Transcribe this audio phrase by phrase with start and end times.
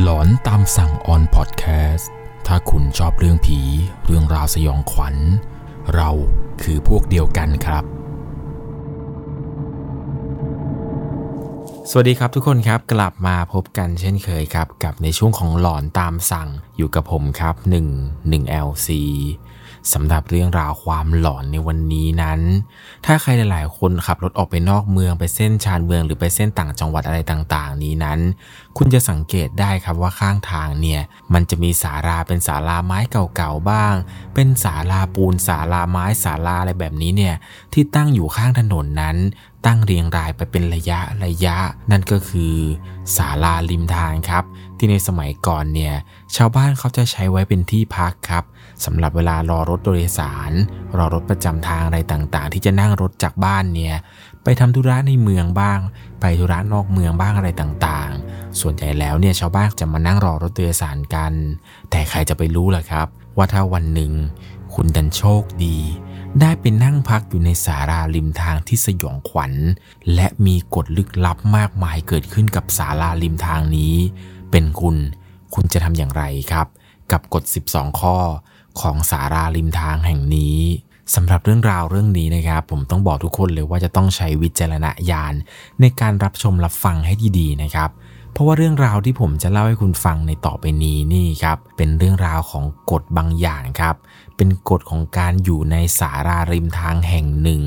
[0.00, 2.10] หลอนตามสั่งออนพอดแคสต์
[2.46, 3.58] ถ้าคุณชอบเรื่องผี
[4.04, 5.16] เรื่องราวสยองขวัญ
[5.94, 6.10] เรา
[6.62, 7.84] คือพวกเดียวกันครับ
[11.90, 17.54] สวัสดีครับทุกคนครับกลับมาพบกันเช่นเคยครับ กับในช่วงของหลอนตามสั่งอยู่กับผมครับ
[17.92, 18.88] 1 1 LC
[19.92, 22.40] สำหรับเรื่องราวความหลอนในวันนี้นั้น
[23.06, 28.18] ถ้าใครหลาย ๆ คนขับรถออกไปนอกเมืองไปเส้นชานเมืองหรือไปเส้นต่างจังหวัดอะไรต่าง ๆ นี้นั้น
[28.76, 31.00] คุณจะสังเกตได้ครับว่าข้างทางเนี่ย
[31.32, 33.94] มันจะมีศาลาเป็นศาลาไม้เก่า ๆ บ้าง
[34.34, 37.34] เป็นศาลาปูนศาลาไม้ศาลาอะไรแบบนี้เนี่ย
[37.72, 39.16] ที่ตั้งอยู่ข้างถนนนั้น
[39.66, 41.56] ตั้งเรียงรายไปเป็นระยะระยะ
[41.90, 42.54] นั่นก็คือ
[43.16, 44.44] ศาลาริมทางครับ
[44.76, 45.94] ที่ในสมัยก่อนเนี่ย
[46.36, 48.44] ชาวบ้านเขาจะใช้ไว้เป็นที่พักครับ
[48.84, 50.52] สำหรับเวลารอรถโดยสาร
[50.96, 53.94] รอรถประจำทางอะไรต่างๆ ที่จะนั่งรถจากบ้านเนี่ย
[54.44, 55.78] ไปทำธุระในเมืองบ้าง
[56.20, 61.32] ไปธุระนอกเมืองบ้างอะไรต่างๆ ส่วนใหญ่แล้วเนี่ยชาวบ้านจะมานั่งรอรถโดยสารกัน
[61.90, 64.12] แต่ใครจะไปรู้ล่ะครับ ว่าถ้าวันหนึ่ง
[64.74, 65.78] คุณดันโชคดี
[66.40, 69.52] ได้ไปนั่งพักอยู่ในสาราริมทางที่สยองขวัญ
[70.14, 73.94] และมีกฎลึกลับมากมายเกิดขึ้นกับสาราริมทางนี้
[74.50, 74.96] เป็นคุณ
[75.54, 76.66] คุณจะทำอย่างไรครับ
[77.12, 78.16] กับกฎ 12 ข้อ
[78.80, 80.58] ของสาราริมทางแห่งนี้
[81.14, 85.34] สำหรับเรื่องราวเรื่องนี้นะครับ ผมต้องบอกทุกคนเลยว่าจะต้องใช้วิจารณญาณ
[85.80, 87.90] ในการรับชมรับฟังให้ดีๆนะครับ
[88.32, 93.96] เพราะว่าเรื่องราวที่ผมจะเล่าให้คุณฟังในต่อไปนี้นี่ครับ เป็นเรื่องราวของกฎบางอย่างครับ
[94.36, 97.62] เป็นกฎของการอยู่ในสาราริมทางแห่งหนึ่ง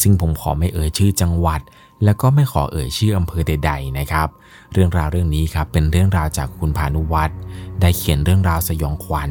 [0.00, 1.60] ซึ่งผมขอไม่เอ่ยชื่อจังหวัด
[2.04, 7.38] แล้วก็ไม่ขอเอ่ยชื่ออำเภอใด ๆ นะครับเเรื่องราวเรื่องนี้ครับเป็นเรื่องราวจากคุณพานุวัฒน์
[7.80, 9.30] ได้เขียนเรื่องราวสยองขวัญ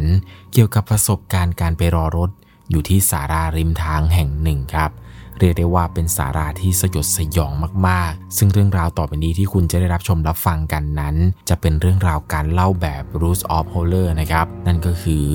[0.53, 2.29] เกี่ยวกับประสบการณ์การไปรอรถ
[2.69, 4.91] อยู่ที่สาราริมทางแห่งหนึ่งครับ
[5.39, 7.51] เรียกได้ว่าเป็นสาราที่สยดสยอง
[7.87, 11.15] มากๆ ซึ่งเรื่องราวต่อไปนี้ที่คุณจะได้รับชมรับฟังกันนั้น
[11.49, 15.25] จะเป็นเรื่องราวการเล่าแบบ rules of horror นะครับ นั่นก็คือ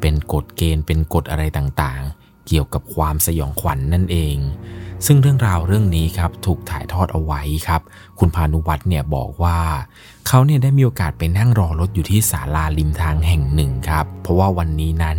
[0.00, 4.36] เป็นกฎเกณฑ์เป็นกฎอะไรต่างๆ เกี่ยวกับความสยองขวัญนนั่นเอง
[5.06, 7.80] ซึ่งเรื่องราวเรื่องนี้ครับถูกถ่ายทอดเอาไว้ครับ
[8.18, 9.58] คุณพานุวัฒน์เนี่ยบอกว่า
[10.28, 15.18] เขาเนี่ยได้มีโอกาสไปนั่งรอรถอยู่ที่ศาลาริมทางแห่งหนึ่งครับ เพราะว่าวันนี้นั้น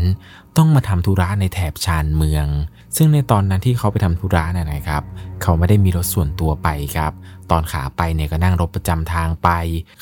[0.58, 2.48] ต้องมาทำธุระในแถบชานเมือง
[2.96, 5.04] ซึ่งในตอนนั้นที่เขาไปทำธุระน่ะนะครับ
[5.42, 7.12] เขาไม่ได้มีรถส่วนตัวไปครับ
[7.52, 9.50] ตอนขาไปเนี่ยก็นั่งรถประจำทางไป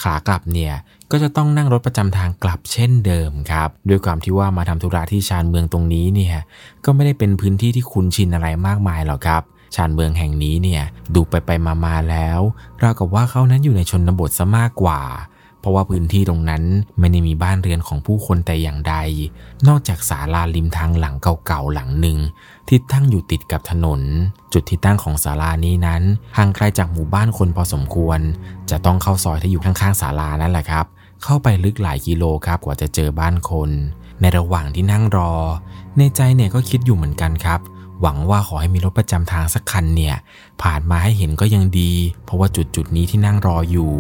[0.04, 0.74] ขากลับเนี่ย
[1.12, 6.36] ก็จะต้องนั่งรถประจำทางกลับเช่นเดิมครับ ด้วยความที่ว่ามาทำธุระที่ชานเมืองตรงนี้เนี่ย
[6.86, 9.44] ก็ไม่ได้เป็นพื้นที่ที่คุ้นชินอะไรมากมายหรอกครับ
[9.76, 10.84] ชานเมืองแห่งนี้เนี่ย
[11.16, 12.40] ดูไปไปมามาแล้ว
[12.82, 15.02] ราวกับว่าเขานั้นอยู่ในชนบทซะมากกว่า
[15.60, 16.64] เพราะว่าพื้นที่ตรงนั้น
[17.00, 18.96] ไม่ได้มีบ้านเรือนของผู้คนแต่อย่างใด
[19.68, 22.18] นอกจากศาลาริมทางหลังเก่าๆหลังหนึ่ง
[22.68, 24.02] ที่ตั้งอยู่ติดกับถนน
[24.54, 26.04] จุดที่ตั้งของศาลานี้นั้น
[26.38, 28.20] ห่างไกลจากหมู่บ้านคนพอสมควร
[28.70, 30.86] จะต้องเข้าซอยที่อยู่ข้างๆศาลานั่นแหละครับ
[31.24, 33.70] เข้าไปลึกหลายกิโลครับกว่าจะเจอบ้านคน
[34.22, 35.34] ในระหว่างที่นั่งรอ
[35.98, 37.60] ในใจเนี่ยก็คิดอยู่เหมือนกันครับ
[38.04, 40.16] หวังว่าขอให้มีรถประจำทางสักคันเนี่ย
[40.62, 41.94] ผ่านมาให้เห็นก็ยังดี
[42.24, 43.94] เพราะว่าจุดจุดนี้ที่นั่งรออยู่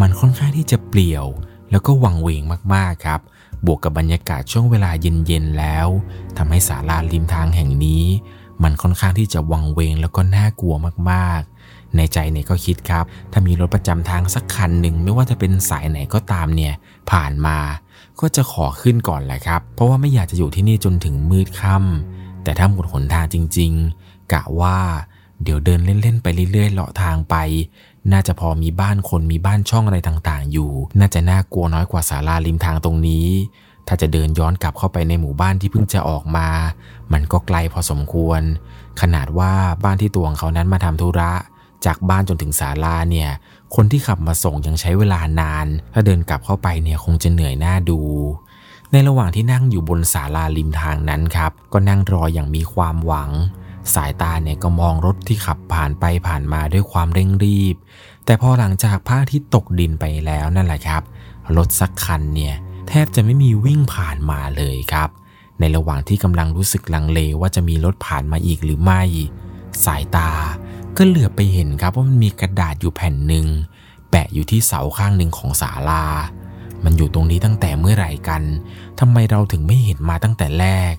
[0.00, 1.26] มันค่อนข้างที่จะเปลี่ยว
[1.70, 2.42] แล้วก็วังเวง
[2.74, 3.20] มากๆครับ
[3.66, 5.88] บวกกับบรรยากาศช่วงเวลาเย็นๆแล้ว
[6.36, 8.04] ทำให้ศาลาริมทางแห่งนี้
[8.62, 10.74] มันค่อนข้างที่จะวังเวงแล้วก็น่ากลัว
[11.10, 16.74] มากๆ ในใจเนี่ยก็คิดครับ ถ้ามีรถประจำทางสักคันหนึ่งไม่ว่าจะเป็นสายไหนก็ตามเนี่ย
[17.10, 17.58] ผ่านมา
[18.20, 22.11] ก็จะขอขึ้นก่อนแหละครับ เพราะว่าไม่อยากจะอยู่ที่นี่จนถึงมืดค่ำ
[22.44, 23.72] แต่ถ้าหมดหนทางจริง
[24.02, 24.76] ๆ กะว่า
[25.42, 27.36] เดี๋ยวเดินเล่นๆไปเรื่อยๆเลาะทางไป
[28.12, 33.26] น่าจะพอมีบ้านคนมีบ้านช่องอะไรต่างๆ อยู่ น่าจะน่ากลัวน้อยกว่าศาลาริมทางตรงนี้
[33.88, 36.48] ถ้าจะเดินย้อนกลับเข้าไปในหมู่บ้านที่เพิ่งจะออกมา
[37.12, 38.40] มันก็ไกลพอสมควร
[39.00, 39.52] ขนาดว่า
[39.84, 41.32] บ้านที่ตัวของเขานั้นมาทำธุระ
[41.86, 43.30] จากบ้านจนถึงศาลาเนี่ย
[43.74, 48.00] คนที่ขับมาส่งยังใช้เวลานาน ถ้าเดินกลับเข้าไปเนี่ยคงจะเหนื่อยหน้าดู
[48.92, 53.30] ในระหว่างที่นั่งอยู่บนศาลาริมทางนั้นครับ ก็นั่งรออย่างมีความหวัง
[53.94, 57.76] สายตาเนี่ยก็มองรถที่ขับผ่านไปผ่านมาด้วยความเร่งรีบ
[58.24, 61.02] แต่พอหลังจากพระอาทิตย์ตกดินไปแล้วนั่นแหละครับ
[61.56, 62.54] รถสักคันเนี่ย
[62.88, 65.08] แทบจะไม่มีวิ่งผ่านมาเลยครับ
[65.58, 69.02] ในระหว่างที่กำลังรู้สึกลังเลว่าจะมีรถผ่านมาอีกหรือไม่
[69.84, 70.30] สายตา
[70.96, 73.46] ก็เหลือไปเห็นครับว่ามันมีกระดาษอยู่แผ่นหนึ่ง
[74.10, 76.04] แปะอยู่ที่เสาข้างหนึ่งของศาลา
[76.84, 78.42] มันอยู่ตรงนี้ตั้งแต่เมื่อไหร่กัน
[79.00, 80.94] ทำไมเราถึงไม่เห็นมาตั้งแต่แรก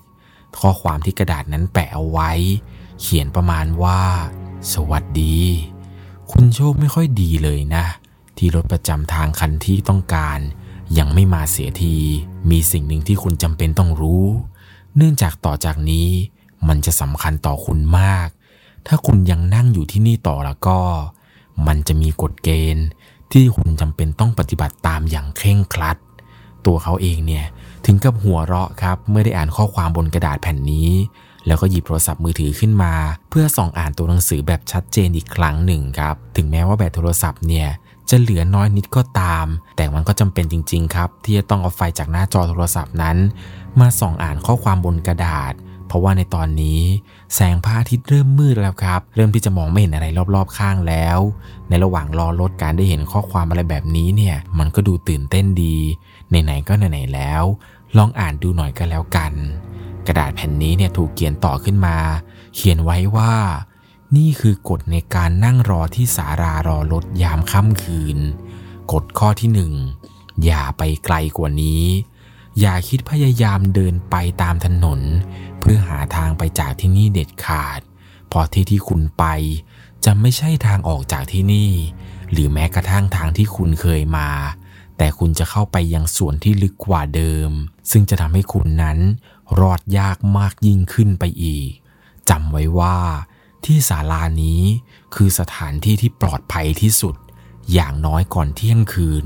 [0.59, 2.31] ข้อความที่กระดาษนั้นแปะเอาไว้
[3.01, 4.01] เขียนประมาณว่า
[4.73, 5.39] สวัสดี
[6.31, 7.85] คุณโชคไม่ค่อยดีเลยนะ
[8.37, 10.39] ที่รถประจำทางคันที่ต้องการ
[10.97, 11.97] ยังไม่มาเสียที
[12.49, 14.25] มีสิ่งหนึ่งที่คุณจำเป็นต้องรู้
[14.95, 16.09] เนื่องจากต่อจากนี้
[16.67, 18.27] มันจะสำคัญต่อคุณมาก
[18.87, 20.79] ถ้าคุณยังนั่งอยู่ที่นี่ต่อแล้วก็
[21.67, 22.85] มันจะมีกฎเกณฑ์
[23.33, 25.97] ที่คุณจำเป็นต้องปฏิบัติตามอย่างเคร่งครัด
[26.65, 27.45] ตัวเขาเองเนี่ย
[27.85, 30.89] ถึงกับหัวเราะครับเมื่อได้อ่านข้อความบนกระดาษแผ่นนี้
[31.47, 32.93] แล้วก็หยิบโทรศัพท์มือถือขึ้นมา
[33.29, 37.67] เพื่อส่องอ่านตัวหนังสือแบบชัดเจนอีกครั้งหนึ่งครับ ถึงแม้ว่าแบตโทรศัพท์เนี่ย
[38.09, 39.45] จะเหลือน้อยนิดก็ตาม
[39.77, 43.17] แต่มันก็จำเป็นจริง ๆ ครับ ที่จะต้องเอาไฟจากหน้าจอโทรศัพท์นั้น
[43.79, 45.53] มาส่องอ่านข้อความบนกระดาษ
[45.87, 46.81] เพราะว่าในตอนนี้
[47.33, 51.19] แสงพระอาทิตย์เริ่มมืดแล้วครับ เริ่มที่จะมองไม่เห็นอะไรรอบๆข้างแล้ว
[51.69, 55.77] ในระหว่างรอรถการได้เห็นข้อความอะไรแบบนี้เนี่ย มันก็ดูตื่นเต้นดี
[56.43, 57.43] ไหนๆก็ไหนๆแล้ว
[57.97, 59.33] ลองอ่านดูหน่อยก็แล้วกัน
[60.07, 61.97] กระดาษแผ่นนี้เนี่ยถูกเขียนต่อขึ้นมา
[62.55, 63.33] เขียนไว้ว่า
[64.15, 68.17] นี่คือกฎในการนั่งรอที่สารารอรถยามค่ำคืน
[68.93, 69.73] กฎข้อที่หนึ่ง
[70.45, 71.83] อย่าไปไกลกว่านี้
[72.59, 75.01] อย่าคิดพยายามเดินไปตามถนน
[75.59, 77.79] เพื่อหาทางไปจากที่นี่เด็ดขาด
[78.27, 79.25] เพราะที่ที่คุณไป
[80.05, 81.71] จะไม่ใช่ทางออกจากที่นี่
[82.31, 84.29] หรือแม้กระทั่งทางที่คุณเคยมา
[84.97, 87.51] แต่คุณจะเข้าไปยังส่วนที่ลึกกว่าเดิม
[87.91, 88.99] ซึ่งจะทำให้คุณนั้น
[89.59, 91.69] รอดยากมากยิ่งขึ้นไปอีก
[92.29, 92.97] จำไว้ว่า
[93.65, 94.61] ที่ศาลานี้
[95.15, 97.15] คือสถานที่ที่ปลอดภัยที่สุด
[97.73, 99.25] อย่างน้อยก่อนเที่ยงคืน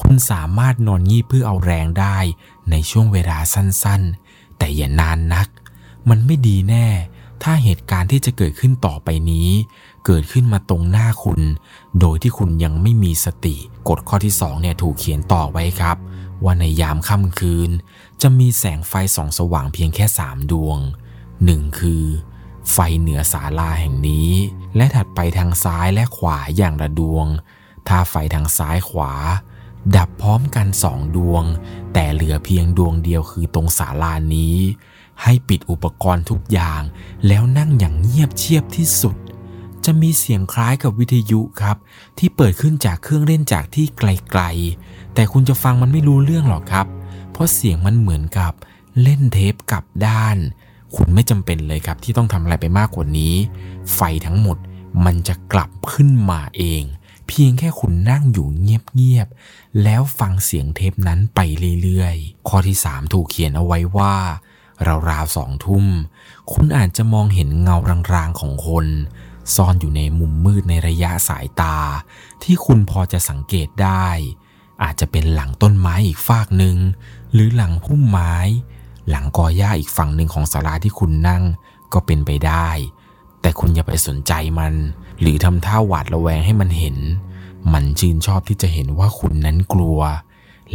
[0.00, 2.18] คุณสามารถนอนงีบเพื่อเอาแรงได้
[2.70, 5.48] ในช่วงเวลาสั้นๆ แต่อย่านานนัก
[6.08, 6.86] มันไม่ดีแน่
[7.42, 9.48] ถ้าเหตุการณ์ที่จะเกิดขึ้นต่อไปนี้
[10.06, 11.40] เกิดขึ้นมาตรงหน้าคุณ
[12.00, 13.56] โดยที่คุณยังไม่มีสติ
[13.88, 15.96] กฎข้อที่สองเนี่ยถูกเขียนต่อไว้ครับ
[16.44, 17.70] ว่าในยามค่ำคืน
[18.22, 20.78] จะมีแสงไฟส่องสว่างเพียงแค่สามดวง
[21.44, 22.04] หนึ่งคือ
[22.72, 24.30] ไฟเหนือศาลาแห่งนี้
[24.76, 27.26] และถัดไปทางซ้ายและขวาอย่างละดวง
[27.88, 29.12] ถ้าไฟทางซ้ายขวา
[29.94, 31.44] ดับพร้อมกันสองดวง
[31.92, 34.56] แต่เหลือเพียงดวงเดียวคือตรงศาลานี้
[35.22, 36.82] ให้ปิดอุปกรณ์ทุกอย่าง
[37.26, 39.16] แล้วนั่งอย่างเงียบเชียบที่สุด
[39.84, 41.76] จะมีเสียงคล้ายกับวิทยุครับ
[42.18, 46.86] ที่เปิดขึ้นจากเครื่องเล่นจากที่ไกลๆ แต่คุณจะฟังมันไม่รู้เรื่องหรอกครับ
[47.32, 48.52] เพราะเสียงมันเหมือนกับ
[49.02, 50.36] เล่นเทปกลับด้าน
[50.96, 53.34] คุณไม่จำเป็นเลยครับที่ต้องทำอะไรไปมากกว่านี้
[53.94, 54.56] ไฟทั้งหมด
[55.04, 56.82] มันจะกลับขึ้นมาเอง
[57.26, 61.40] เพียงแค่คุณนั่งอยู่เงียบๆ แล้วฟังเสียงเทปนั้นไป
[61.82, 64.14] เรื่อยๆ ข้อที่ 3 ถูกเขียนเอาไว้ว่า
[65.10, 65.86] ราวๆสองทุ่ม
[66.52, 67.76] คุณอาจจะมองเห็นเงา
[68.14, 68.86] รางๆของคน
[69.54, 71.76] ซ่อนอยู่ในมุมมืดในระยะสายตา
[72.42, 74.08] ที่คุณพอจะสังเกตได้
[74.82, 76.76] อาจจะเป็นหลังต้นไม้อีกฟากหนึ่ง
[77.32, 78.34] หรือหลังพุ่มไม้
[79.10, 81.42] หลังกอหญ้าอีกฝั่งหนึ่งของศาลาที่คุณนั่ง
[81.92, 82.68] ก็เป็นไปได้
[83.40, 84.74] แต่คุณอย่าไปสนใจมัน
[85.20, 86.96] หรือทำท่าหวาดระแวงให้มันเห็น
[87.72, 90.00] มันชื่นชอบที่จะเห็นว่าคุณนั้นกลัว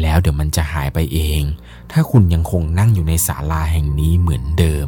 [0.02, 1.42] แล้วเดี๋ยวมันจะหายไปเอง
[1.92, 4.88] ถ้าคุณยังคงนั่งอยู่ในศาลาแห่งนี้เหมือนเดิม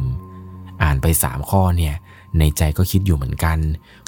[0.82, 1.94] อ่านไปสามข้อเนี่ย
[2.38, 3.58] ในใจก็คิดอยู่เหมือนกัน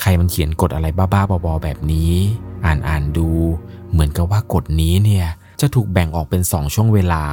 [0.01, 2.13] ใครมันเขียนกฎอะไรบ้าๆบอๆแบบนี้
[2.65, 3.29] อ่านอ่านดู
[3.93, 5.27] เหมือนกับว่ากฎนี้เนี่ย
[5.61, 7.25] จะถูกแบ่งออกเป็นสองช่วงเวลา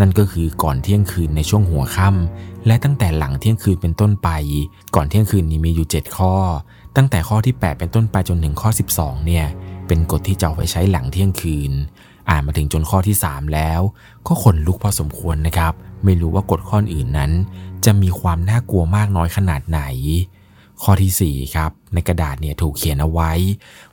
[0.00, 4.28] นั่นก็คือก่อนเที่ยงคืนในช่วงหัวค่ำและตั้งแต่หลังเที่ยงคืนเป็นต้นไป
[4.94, 6.34] ก่อนเที่ยงคืนนี้มีอยู่ 7 ข้อ
[6.96, 9.46] ตั้งแต่ข้อที่ 8 เป็นต้นไปจนถึงข้อ 12 เนี่ย
[9.86, 11.72] เป็นกฎที่จะเอาไปใช้หลังเที่ยงคืน
[12.30, 13.80] อ่านมาถึงจนข้อที่ 3 แล้ว
[14.26, 15.72] ก็ขนลุกพอสมควรนะครับ
[16.04, 17.32] ไม่รู้ว่ากฎข้ออื่นนั้น
[17.84, 19.82] จะมีความน่ากลัวมากน้อยขนาดไหน
[20.82, 23.32] ข้อที่ 4 ครับ ในกระดาษเนี่ยถูกเขียนเอาไว้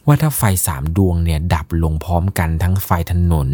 [0.06, 3.50] ว่าถ้าไฟสามดวงเนี่ยดับลงพร้อมกันทั้งไฟถนน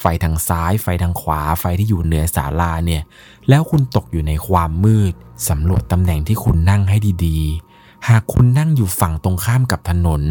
[0.00, 3.02] ไฟทางซ้าย ไฟทางขวา ไฟที่อยู่เหนือศาลาเนี่ย
[3.48, 5.12] แล้วคุณตกอยู่ในความมืด
[5.48, 7.67] สำรวจตำแหน่งที่คุณนั่งให้ดีๆ
[8.08, 10.22] หากคุณนั่งอยู่ฝั่งตรงข้ามกับถนน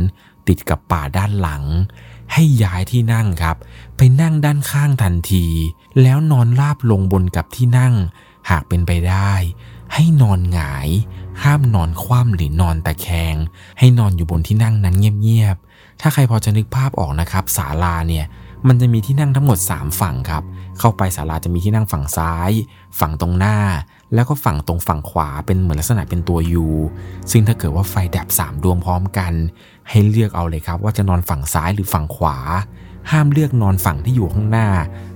[0.47, 1.63] ติดกับป่าด้านหลัง
[2.33, 3.57] ให้ย้ายที่นั่งครับ
[3.97, 5.45] ไปนั่งด้านข้างทันที
[6.01, 7.93] แล้วนอนราบลงบนกับที่นั่ง
[8.49, 9.31] หากเป็นไปได้
[9.93, 10.89] ให้นอนหงาย
[11.43, 13.35] ห้ามนอนคว่ำหรือนอนตะแคง
[13.79, 18.25] ให้นอนอยู่บนที่นั่งนั้นเงียบๆถ้าใครพอจะนึกภาพออกนะครับศาลาเนี่ย
[18.67, 20.43] มันจะมีที่นั่งทั้งหมด 3 ฝั่งครับ
[20.79, 22.51] เข้าไปศาลาจะมีที่นั่งฝั่งซ้าย
[22.99, 23.57] ฝั่งตรงหน้า
[24.13, 26.67] แล้วก็ฝั่งตรงฝั่งขวาเป็นเหมือนลักษณะเป็นตัวยู
[27.31, 29.33] ซึ่งถ้าเกิดว่าไฟดับ 3 ดวงพร้อมกัน
[29.89, 32.37] ให้เลือกเอาเลยครับ ว่าจะนอนฝั่งซ้ายหรือฝั่งขวา
[33.11, 34.67] ห้ามเลือกนอนฝั่งที่อยู่ข้างหน้า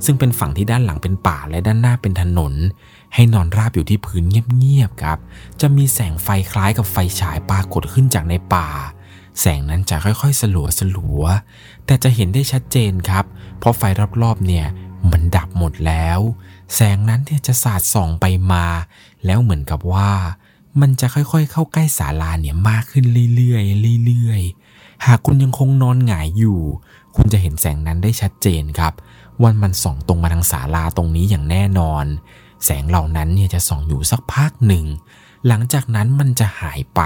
[0.06, 2.54] ซึ่งเป็นฝั่งที่ด้านหลังเป็นป่าและด้านหน้าเป็นถนน
[3.14, 5.18] ให้นอนราบอยู่ที่พื้นเงียบๆครับ
[5.62, 8.68] จะมีแสงไฟคล้ายกับไฟฉายปรากฏขึ้นจากในป่า
[9.40, 13.26] แสงนั้นจะค่อยๆ สลัวสลัวๆแต่จะเห็นได้ชัดเจนครับ
[13.60, 13.82] เพราะไฟ
[14.24, 14.68] รอบๆเนี่ย
[15.12, 16.20] มันดับหมดแล้ว
[16.76, 18.66] แสงนั้นเนี่ยจะสาดส่องไปมา
[19.26, 20.12] แล้วเหมือนกับว่า
[20.82, 23.60] มันจะค่อยๆ เข้าใกล้ศาลาเนี่ยมากขึ้นเรื่อ
[23.96, 26.60] ยๆเรื่อยๆ หากคุณยังคงนอนหงายอยู่
[27.16, 28.94] คุณจะเห็นแสงนั้นได้ชัดเจนครับ
[29.44, 32.06] วันมันส่องตรงมาทางศาลาตรงนี้อย่างแน่นอน
[32.66, 34.86] แสงเหล่านั้นเนี่ยจะส่องอยู่สักพักหนึ่ง
[35.48, 37.02] หลังจากนั้นมันจะหายไป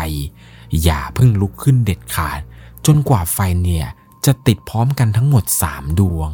[0.84, 2.40] อย่าเพิ่งลุกขึ้นเด็ดขาด
[2.86, 3.88] จนกว่าไฟเนี่ย
[4.26, 6.32] จะติดพร้อมกันทั้งหมด 3 ดวง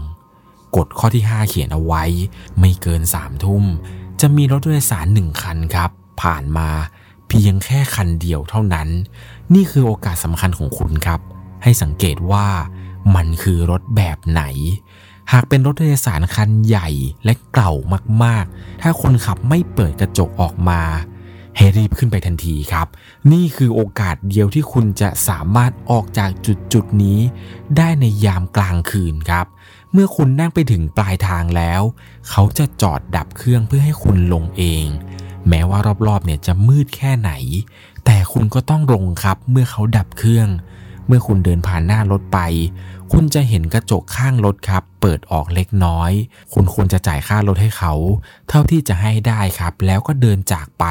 [0.75, 2.03] กฎข้อที่ 5 เขียนเอาไว้
[2.59, 3.63] ไม่เกิน3ทุ่ม
[4.21, 5.89] จะมีรถโดยสารหนึ่งคันครับ
[6.21, 6.69] ผ่านมา
[7.27, 8.87] เพียงแค่คันเดียวเท่านั้น
[9.53, 11.19] นี่คือโอกาสสำคัญของคุณครับ
[11.63, 12.47] ให้สังเกตว่า
[13.15, 14.43] มันคือรถแบบไหน
[15.31, 16.89] หากเป็นรถโดยสารคันใหญ่
[17.25, 17.73] และเก่า
[18.23, 20.81] มากๆ ถ้าคนขับไม่เปิดกระจกออกมา
[21.57, 22.87] ให้รีบขึ้นไปทันทีครับ
[23.31, 27.19] นี่คือโอกาสเดียวที่คุณจะสามารถออกจากจุดจุดนี้
[27.77, 29.45] ได้ในยามกลางคืนครับ
[29.91, 31.81] เมื่อคุณนั่งไปถึงปลายทางแล้ว
[32.29, 34.85] เขาจะจอดดับเครื่องเพื่อให้คุณลงเอง
[35.49, 37.31] แม้ว่ารอบๆเนี่ยจะมืดแค่ไหน
[38.05, 40.49] แต่คุณก็ต้องลงครับเมื่อเขาดับเครื่อง
[41.07, 42.39] เมื่อคุณเดินผ่านหน้ารถไป
[43.11, 46.11] คุณจะเห็นกระจกข้างรถครับ เปิดออกเล็กน้อย
[46.53, 47.93] คุณควรจะจ่ายค่ารถให้เขา
[48.49, 50.85] เท่าที่จะให้ได้ครับ แล้วก็เดินจากไป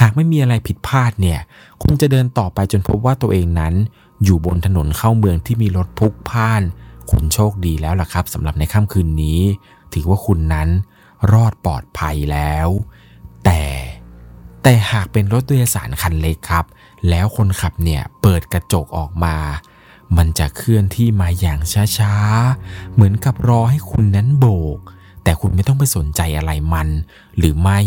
[0.00, 1.40] หากไม่มีอะไรผิดพลาดเนี่ย
[1.82, 3.74] คุณจะเดินต่อไปจนพบว่าตัวเองนั้น
[4.24, 6.62] อยู่บนถนนเข้าเมืองที่มีรถพลุกพ่าน
[7.10, 9.40] คุณโชคดีแล้วล่ะครับสำหรับในค่ำคืนนี้
[9.92, 10.68] ถือว่าคุณนั้น
[11.32, 12.68] รอดปลอดภัยแล้ว
[13.44, 13.62] แต่
[14.62, 16.64] แต่หากเป็นรถโดยสารคันเล็กครับ
[17.08, 19.36] แล้วคนขับเนี่ยเปิดกระจกออกมา
[20.16, 21.60] มันจะเคลื่อนที่มาอย่าง
[21.98, 24.46] ช้าๆ เหมือนกับรอให้คุณนั้นโบ
[24.76, 24.78] ก
[25.24, 26.88] แต่คุณไม่ต้องไปสนใจอะไรมัน
[27.38, 27.80] หรือไม่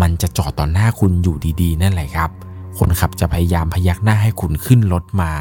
[0.00, 2.30] มันจะจอดต่อหน้าคุณอยู่ดีๆ นั่นแหละครับ
[2.78, 5.32] คนขับจะพยายามพยักหน้าให้คุณขึ้นรถมา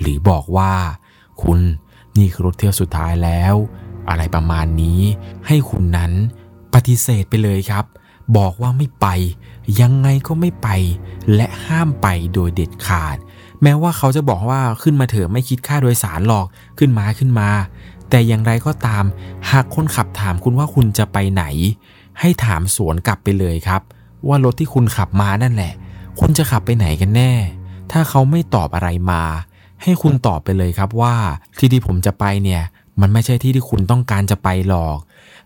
[0.00, 0.72] หรือบอกว่า
[1.42, 1.58] คุณ
[2.16, 3.54] นี่คือรถเที่ยวสุดท้ายแล้ว
[4.08, 5.00] อะไรประมาณนี้
[5.46, 6.12] ให้คุณนั้น
[6.74, 7.84] ปฏิเสธไปเลยครับ
[8.36, 9.06] บอกว่าไม่ไป
[9.80, 10.68] ยังไงก็ไม่ไป
[11.34, 13.16] และห้ามไปโดยเด็ดขาด
[13.62, 16.46] แม้ว่าเขาจะบอกว่าขึ้นมาเถอะไม่คิดค่าโดยสารหรอก
[16.78, 17.48] ขึ้นมาขึ้นมา
[18.10, 19.04] แต่อย่างไรก็ตาม
[19.50, 21.44] หากคนขับถามคุณว่าคุณจะไปไหน
[22.20, 23.82] ให้ถามสวนกลับไปเลยครับ
[24.28, 25.72] ว่ารถที่คุณขับมานั่นแหละ
[26.20, 27.32] คุณจะขับไปไหนกันแน่
[27.92, 29.22] ถ้าเขาไม่ตอบอะไรมา
[29.82, 31.14] ให้คุณตอบไปเลยครับว่า
[31.58, 32.62] ที่ที่ผมจะไปเนี่ย
[33.00, 34.98] มันไม่ใช่ที่ที่คุณต้องการจะไปหรอก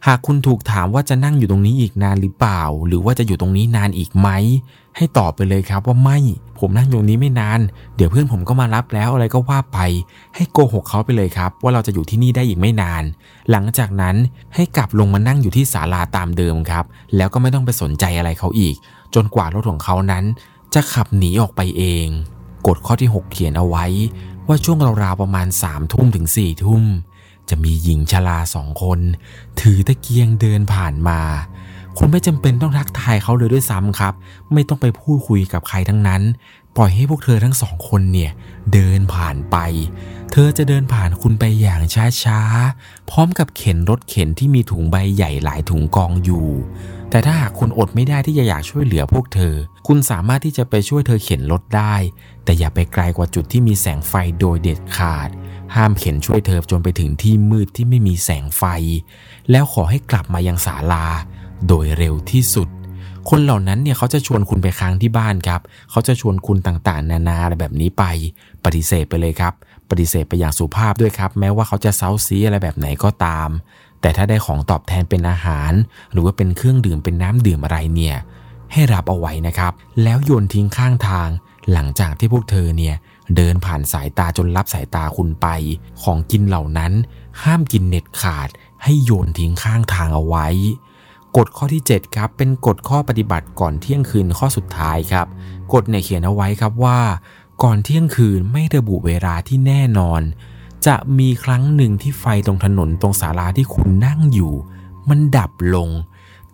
[0.07, 4.29] หากคุณถูกถามว่าจะนั่งอยู่ตรงนี้อีกนานหรือเปล่า หรือว่าจะอยู่ตรงนี้นานอีกไหม
[4.97, 6.19] ให้ตอบไปเลยครับว่าไม่
[6.59, 7.61] ผมนั่งอยู่นี้ไม่นาน
[7.97, 9.79] เดี๋ยวเพื่อนผมก็มารับแล้วอะไรก็ว่าไป
[10.35, 13.03] ให้โกหกเขาไปเลยครับ ว่าเราจะอยู่ที่นี่ได้อีกไม่นาน
[13.51, 14.17] หลังจากนั้น
[14.55, 16.85] ให้กลับลงมานั่งอยู่ที่ศาลาตามเดิมครับ
[17.17, 18.77] แล้วก็ไม่ต้องไปสนใจอะไรเขาอีก
[19.15, 20.25] จนกว่ารถของเขานั้น
[20.75, 22.07] จะขับหนีออกไปเอง
[22.67, 23.87] กฎข้อที่ 6 เขียนเอาไว้
[24.49, 26.85] ว่าช่วงราวๆประมาณ3ามทุ่มถึง4ี่ทุ่ม
[27.51, 29.01] จะมีหญิงชราสองคน
[29.61, 31.21] ถือตะเกียงเดินผ่านมา
[31.97, 34.15] คุณไม่จำเป็นต้องทักทายเขาเลยด้วยซ้ำครับ
[34.53, 36.23] ไม่ต้องไปพูดคุยกับใครทั้งนั้น
[36.77, 38.33] ปล่อยให้พวกเธอทั้งสองคนเนี่ย
[38.73, 39.57] เดินผ่านไป
[40.33, 41.81] เธอจะเดินผ่านคุณไปอย่าง
[42.25, 46.49] ช้าๆ พร้อมกับเข็นรถเข็นที่มีถุงใบใหญ่หลายถุงกองอยู่
[47.11, 49.55] แต่ถ้าหากคุณอดไม่ได้ที่จะอยากช่วยเหลือพวกเธอ
[49.87, 51.95] คุณสามารถที่จะไปช่วยเธอเข็นรถได้
[52.45, 55.29] แต่อย่าไปไกลกว่าจุดที่มีแสงไฟโดยเด็ดขาด
[55.77, 58.63] ห้ามเข็นช่วยเธอจนไปถึงที่มืดที่ไม่มีแสงไฟ
[59.51, 61.07] แล้วขอให้กลับมายังศาลา
[61.67, 62.69] โดยเร็วที่สุด
[63.31, 65.61] คนเหล่านั้นเนี่ยเขาจะชวนคุณไปค้างที่บ้านครับ
[65.91, 68.05] เขาจะชวนคุณต่างๆ นานาอะไรแบบนี้ไป
[68.65, 69.53] ปฏิเสธไปเลยครับ
[69.91, 73.49] ปฏิเสธไปอย่างสุภาพด้วยครับ แม้ว่าเขาจะเซาซีอะไรแบบไหนก็ตาม
[74.01, 75.73] แต่ถ้าได้ของตอบแทนเป็นอาหาร
[76.13, 78.17] หรือว่าเป็นเครื่องดื่มเป็นน้ำดื่มอะไรเนี่ย
[78.73, 79.73] ให้รับเอาไว้นะครับ
[80.03, 81.29] แล้วโยนทิ้งข้างทาง
[81.73, 82.97] หลังจากที่พวกเธอเนี่ย
[83.37, 85.47] เดินผ่านสายตาจนรับสายตาคุณไป
[86.03, 86.93] ของกินเหล่านั้น
[87.43, 88.49] ห้ามกินเน็ดขาด
[88.83, 90.47] ให้โยนทิ้งข้างทางเอาไว้
[91.37, 95.27] กฎข้อที่ 7 ครับ เป็นกฎข้อปฏิบัติก่อนเที่ยงคืนข้อสุดท้ายครับ
[95.73, 97.01] กฎเนี่ยเขียนเอาไว้ครับว่า
[97.63, 100.23] ก่อนเที่ยงคืนไม่ระบุเวลาที่แน่นอน
[100.87, 104.53] จะมีครั้งหนึ่งที่ไฟตรงถนนตรงศาลาที่คุณนั่งอยู่
[105.09, 105.89] มันดับลง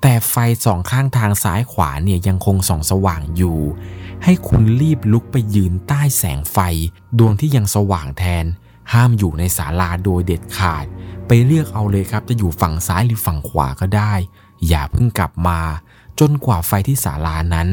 [0.01, 3.59] แต่ไฟสองข้างทางซ้ายขวาเนี่ยยังคงส่องสว่างอยู่
[4.29, 6.59] ให้คุณรีบลุกไปยืนใต้แสงไฟ
[7.19, 8.45] ดวงที่ยังสว่างแทน
[8.93, 10.85] ห้ามอยู่ในศาลาโดยเด็ดขาด
[11.27, 14.13] ไปเลือกเอาเลยครับ จะอยู่ฝั่งซ้ายหรือฝั่งขวาก็ได้
[14.69, 15.61] อย่าเพิ่งกลับมา
[16.21, 17.69] จนกว่าไฟที่ศาลานั้น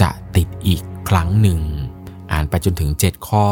[0.00, 1.60] จะติดอีกครั้งหนึ่ง
[2.32, 3.46] อ่านไปจนถึง 7 ข้อ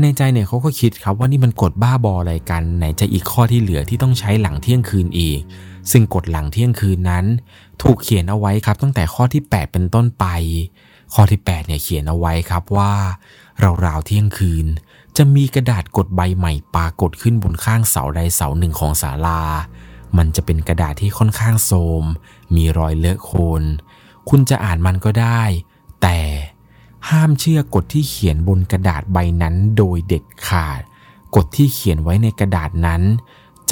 [0.00, 5.40] ในใจเนี่ยเขาก็คิดครับว่านี่มันกฎบ้าบออะไรกัน ไหนจะอีกข้อที่เหลือที่ต้องใช้หลังเที่ยงคืนอีก
[5.90, 7.24] ซึ่งกฎหลังเที่ยงคืนนั้น
[7.82, 10.26] ถูกเขียนเอาไว้ครับตั้งแต่ข้อที่ 8 เป็นต้นไป
[11.14, 12.94] ข้อที่8เนี่ยเขียนเอาไว้ครับว่า
[13.84, 14.66] ราวๆเที่ยงคืน
[15.16, 19.42] จะมีกระดาษกดใบใหม่ปรากฏขึ้นบนข้างเสาใดเสาหนึ่งของศาลา
[20.16, 22.04] มันจะเป็นกระดาษที่ค่อนข้างโทรม
[22.54, 23.62] มีรอยเลอะโคลน
[24.28, 25.42] คุณจะอ่านมันก็ได้
[26.02, 26.18] แต่
[27.10, 30.80] ห้ามเชื่อกฎที่เขียนบนกระดาษใบนั้นโดยเด็ดขาด
[31.34, 33.02] กฎที่เขียนไว้ในกระดาษนั้น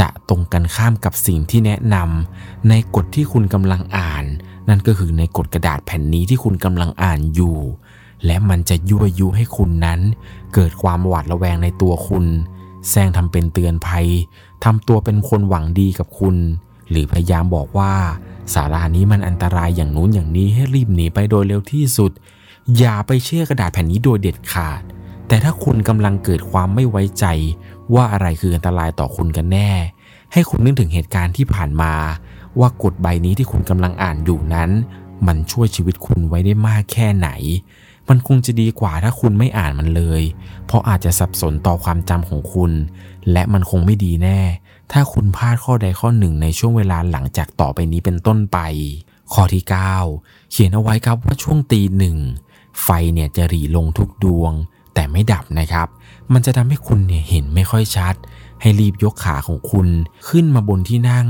[0.01, 4.25] จะตรงกันข้ามกับสิ่งที่แนะนำในกฎที่คุณกำลังอ่าน
[4.69, 7.57] นั่นก็คือในกฎกระดาษแผ่นนี้ที่คุณกำลังอ่านอยู่
[8.27, 10.01] และมันจะยั่วยุให้คุณนั้น
[10.55, 12.27] เกิดความหวาดระแวงในตัวคุณ
[12.91, 14.09] แซงทำเป็นเตือนภัย
[14.65, 16.37] ทำตัวเป็นคนหวังดีกับคุณ
[16.91, 17.93] หรือพยายามบอกว่า
[18.55, 22.11] ศาลานี้มันอันตรายอย่างนู้นอย่างนี้ให้รีบหนีไปโดยเร็วที่สุด
[22.79, 24.83] อย่าไปเชื่อกระดาษแผ่นนี้โดยเด็ดขาด
[25.29, 27.25] แต่ถ้าคุณกำลังเกิดความไม่ไว้ใจ
[27.95, 29.71] ว่าอะไรคืออันตรายต่อคุณกันแน่
[30.33, 31.95] ให้คุณนึกถึงเหตุการณ์ที่ผ่านมา
[32.61, 34.71] ว่ากฎใบนี้ที่คุณกำลังอ่านอยู่นั้น
[35.27, 37.31] มันช่วยชีวิตคุณไว้ได้มากแค่ไหน
[38.09, 40.23] มันคงจะดีกว่าถ้าคุณไม่อ่านมันเลย
[40.67, 42.73] เพราะอาจจะสับสนต่อความจำของคุณ
[43.33, 44.41] และมันคงไม่ดีแน่
[44.93, 48.59] ถ้าคุณพลาดข้อใดข้อหนึ่งในช่วงเวลาหลังจากต่อไปนี้เป็นต้นไป
[49.33, 49.65] ข้อที่
[50.07, 52.17] 9 เขียนเอาไว้ครับว่าช่วงตีหนึ่ง
[52.83, 54.53] ไฟเนี่ยจะหรี่ลงทุกดวง
[54.95, 55.89] แต่ไม่ดับนะครับ
[56.33, 58.15] มันจะทำให้คุณเนี่ยเห็นไม่ค่อยชัด
[58.61, 59.89] ให้รีบยกขาของคุณ
[60.29, 61.29] ขึ้นมาบนที่นั่ง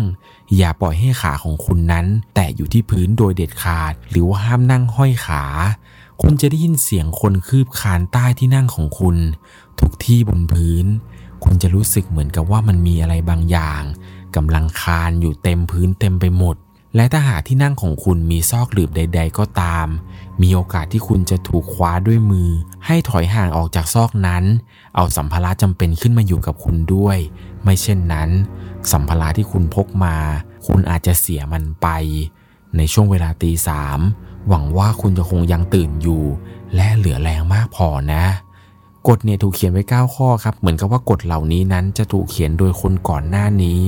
[0.57, 5.45] อย่าปล่อยให้ขาของคุณนั้น แตะอยู่ที่พื้นโดยเด็ดขาด หรือว่าห้ามนั่งห้อยขา
[6.23, 9.17] คุณจะได้ยินเสียงคนคืบคานใต้ที่นั่งของคุณ
[9.81, 10.87] ทุกที่บนพื้น
[11.45, 13.83] คุณจะรู้สึกเหมือนกับว่ามันมีอะไรบางอย่าง
[14.37, 16.57] กำลังคานอยู่เต็มพื้นเต็มไปหมด
[16.97, 19.87] และถ้าหากที่นั่งของคุณมีซอกหลืบใด ๆ ก็ตาม
[20.43, 22.49] มีโอกาสที่คุณจะถูกคว้าด้วยมือ
[22.87, 24.45] ให้ถอยห่างออกจากซอกนั้น
[24.97, 27.19] เอาสัมภาระจำเป็นขึ้นมาอยู่กับคุณด้วย
[27.63, 28.31] ไม่เช่นนั้น
[28.93, 30.17] สัมภาระที่คุณพกมา
[30.67, 31.89] คุณอาจจะเสียมันไป
[32.77, 33.99] ในช่วงเวลาตีสาม
[34.49, 36.23] หวังว่าคุณจะคงยังตื่นอยู่
[36.75, 38.25] และเหลือแรงมากพอนะ
[39.09, 43.81] กฎเนี่ยถูกเขียนไว้ 9 ข้อครับ เหมือนกับว่ากฎเหล่านี้นั้นจะถูกเขียนโดยคนก่อนหน้านี้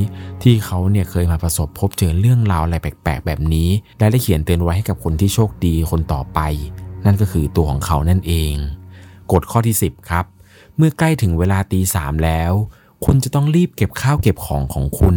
[0.43, 3.69] ที่เขาเนี่ยเคยมาประสบพบเจอเรื่องราวอะไรแปลกๆ แบบนี้
[3.99, 6.41] และได้เขียนเตือนไว้ให้กับคนที่โชคดีคนต่อไป
[7.05, 8.55] นั่นก็คือตัวของเขานั่นเอง
[9.33, 10.25] กฎข้อที่ 10 ครับ
[10.77, 12.53] เมื่อใกล้ถึงเวลาตีสามแล้ว
[13.05, 15.17] คุณจะต้องรีบเก็บข้าวเก็บของของคุณ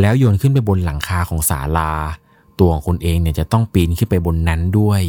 [0.00, 1.92] แล้วโยนขึ้นไปบนหลังคาของศาลา
[2.58, 5.02] ตัวของคุณเองเนี่ยจะต้องปีนขึ้นไปบนนั้นด้วย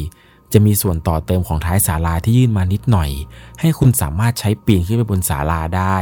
[0.54, 3.10] จะมีส่วนต่อเติมของท้ายศาลาที่ยื่นมานิดหน่อย
[3.60, 5.98] ให้คุณสามารถใช้ปีนขึ้นไปบนศาลาได้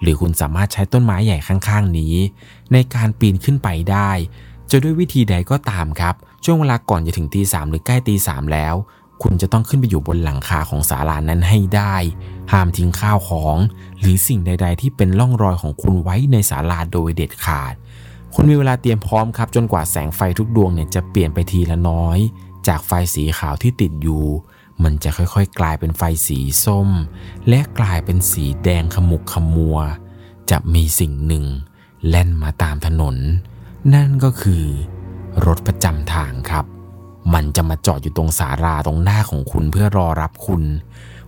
[0.00, 2.14] หรือคุณสามารถใช้ต้นไม้ใหญ่ข้างๆ นี้
[2.72, 4.10] ในการปีนขึ้นไปได้
[4.70, 8.74] จะด้วยวิธีใดก็ตามครับ ช่วงเวลาก่อนจะถึงตีสามหรือใกล้ตีสามแล้ว
[9.22, 11.94] คุณจะต้องขึ้นไปอยู่บนหลังคาของศาลานั้นให้ได้
[12.52, 13.56] ห้ามทิ้งข้าวของ
[14.00, 17.74] หรือสิ่งใด ๆ ที่เป็นร่องรอยของคุณไว้ในศาลาโดยเด็ดขาด
[18.34, 22.18] คุณมีเวลาเตรียมพร้อมครับ จนกว่าแสงไฟทุกดวงเนี่ยจะเปลี่ยนไปทีละน้อย
[22.68, 24.24] จากไฟสีขาวที่ติดอยู่
[24.82, 26.88] มันจะค่อยๆ กลายเป็นไฟสีส้ม
[27.48, 29.78] และกลายเป็นสีแดงขมุกขมัว
[30.50, 31.44] จะมีสิ่งหนึ่ง
[32.08, 33.16] แล่นมาตามถนน
[33.94, 34.64] นั่นก็คือ
[35.46, 36.64] รถประจำทางครับ
[37.34, 40.62] มันจะมาจอดอยู่ตรงสาราตรงหน้าของคุณเพื่อรอรับคุณ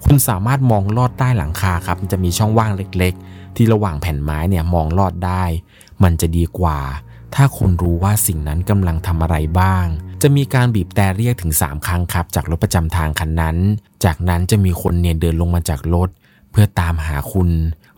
[0.04, 5.44] คุณสามารถมองลอดใต้หลังคาครับ มันจะมีช่องว่างเล็กๆ ที่ระหว่างแผ่นไม้เนี่ยมองลอดได้
[6.02, 6.78] มันจะดีกว่า
[7.34, 9.86] ถ้าคุณรู้ว่าสิ่งนั้นกำลังทำอะไรบ้าง
[10.22, 13.56] จะมีการบีบแต่เรียกถึง 3 ครั้งครับ จากรถประจำทางคันนั้น
[14.04, 16.08] จากนั้นจะมีคนเนี่ยเดินลงมาจากรถ
[16.50, 17.50] เพื่อตามหาคุณ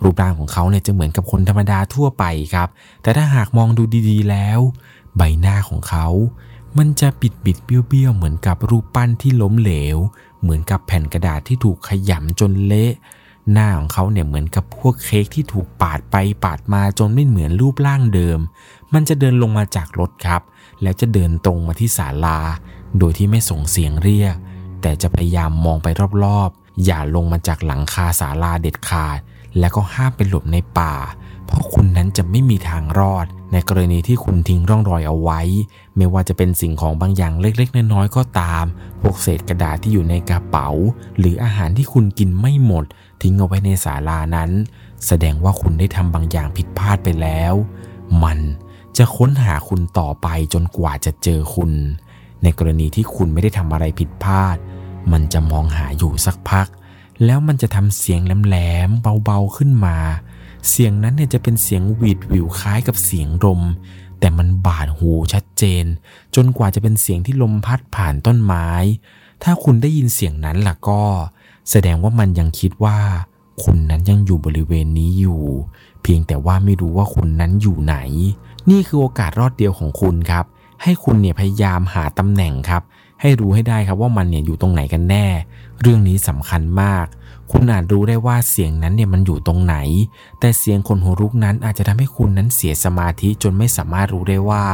[0.03, 2.69] รูปร่างของเขาเนี่ยจะเหมือนกับคนธรรมดาทั่วไปครับ
[3.03, 4.59] แต่ถ้าหากมองดูดีๆ แล้ว
[5.17, 6.07] ใบหน้าของเขา
[6.79, 9.99] มันจะปิดบิดเบี้ยวๆเหมือนกับรูปปั้นที่ล้มเหลว
[10.43, 12.93] เหมือนกับแผ่นกระดาษที่ถูกขยำจนเละ
[13.53, 18.39] หน้าของเขาเนี่ยเหมือนกับพวกเค้กที่ถูกปาดไปปาดมาจนไม่เหมือนรูปร่างเดิม
[18.93, 20.43] มันจะเดินลงมาจากรถครับ
[20.83, 22.39] แล้วจะเดินตรงมาที่ศาลา
[22.99, 24.37] โดยที่ไม่ส่งเสียงเรียก
[24.83, 25.89] แต่จะพยายามมองไป
[26.25, 29.19] รอบๆ อย่าลงมาจากหลังคาศาลาเด็ดขาด
[29.59, 30.95] และก็ห้ามไปหลบในป่า
[31.47, 35.41] เพราะคุณนั้นจะไม่มีทางรอด ในกรณีที่คุณทิ้งร่องรอยเอาไว้
[35.97, 38.65] ไม่ว่าจะเป็นสิ่งของบางอย่างเล็กๆ น้อยๆ ก็ตาม
[39.01, 40.69] พวกเศษกระดาษที่อยู่ในกระเป๋า
[41.19, 42.85] หรืออาหารที่คุณกินไม่หมด
[43.23, 44.51] ทิ้งเอาไว้ในศาลานั้น
[45.07, 47.55] แสดงว่าคุณได้ทำบางอย่างผิดพลาดไปแล้ว
[48.23, 48.39] มัน
[48.99, 51.71] จะค้นหาคุณต่อไปจนกว่าจะเจอคุณ
[52.43, 54.57] ในกรณีที่คุณไม่ได้ทำอะไรผิดพลาด
[55.13, 56.67] มันจะมองหาอยู่สักพัก
[57.25, 58.57] แล้วมันจะทำเสียงแหล
[58.89, 59.97] มๆเบาๆขึ้นมา
[60.69, 63.61] เสียงนั้นเนี่ยจะเป็นเสียงหวีดวิวคล้ายกับเสียงลม
[64.19, 65.85] แต่มันบาดหูชัดเจน
[66.35, 68.69] จนกว่าจะเป็นเสียงที่ลมพัดผ่านต้นไม้
[69.43, 71.03] ถ้าคุณได้ยินเสียงนั้นล่ะก็
[71.71, 72.99] แสดงว่ามันยังคิดว่า
[73.63, 75.43] คุณนั้นยังอยู่บริเวณนี้อยู่
[76.03, 77.97] เพียงแต่ว่าไม่รู้ว่าคุณนั้นอยู่ไหน
[78.71, 80.45] นี่คือโอกาสรอดเดียวของคุณครับ
[80.83, 82.83] ให้คุณเนี่ยพยายามหาตำแหน่งครับ
[83.21, 85.27] ให้รู้ให้ได้ครับว่ามันเนี่ยอยู่ตรงไหนกันแน่
[85.81, 87.07] เรื่องนี้สำคัญมาก
[87.51, 89.77] คุณอาจรู้ได้ว่าเสียงนั้นเนี่ยมันอยู่ตรงไหน
[90.41, 94.65] แต่เสียงคนหัวรุกนั้นอาจจะทำให้คุณนั้นเสียสมาธิจนไม่สามารถรู้ได้ว่า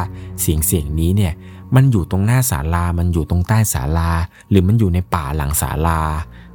[0.41, 1.33] เสียงเสียงนี้เนี่ย
[1.75, 4.11] มันอยู่ตรงหน้าศาลา มันอยู่ตรงใต้ศาลา
[4.51, 6.01] หรือมันอยู่ในป่าหลังศาลา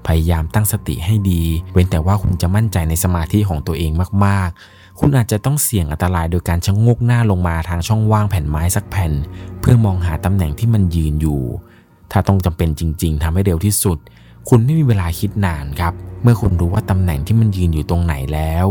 [0.08, 3.92] พยายามตั้งสติให้ดี เว้นแต่ว่าคุณจะมั่นใจในสมาธิของตัวเอง
[4.26, 9.12] มากๆ คุณอาจจะต้องเสี่ยงอันตรายโดยการชะงกหน้าลงมาทางช่องว่างแผ่นไม้สักแผ่น
[9.60, 11.42] เพื่อมองหาตำแหน่งที่มันยืนอยู่
[12.12, 13.98] ถ้าต้องจำเป็นจริง ๆทำให้เร็วที่สุด
[14.50, 18.68] คุณไม่มีเวลาคิดนานครับ เมื่อคุณรู้ว่าตำแหน่งที่มันยืนอยู่ตรงไหนแล้ว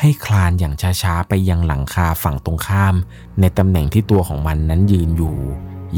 [0.00, 2.94] ให้คลานอย่างช้าๆ ไปยังหลังคาฝั่งตรงข้าม
[3.40, 5.36] ในตำแหน่งที่ตัวของมันนั้นยืนอยู่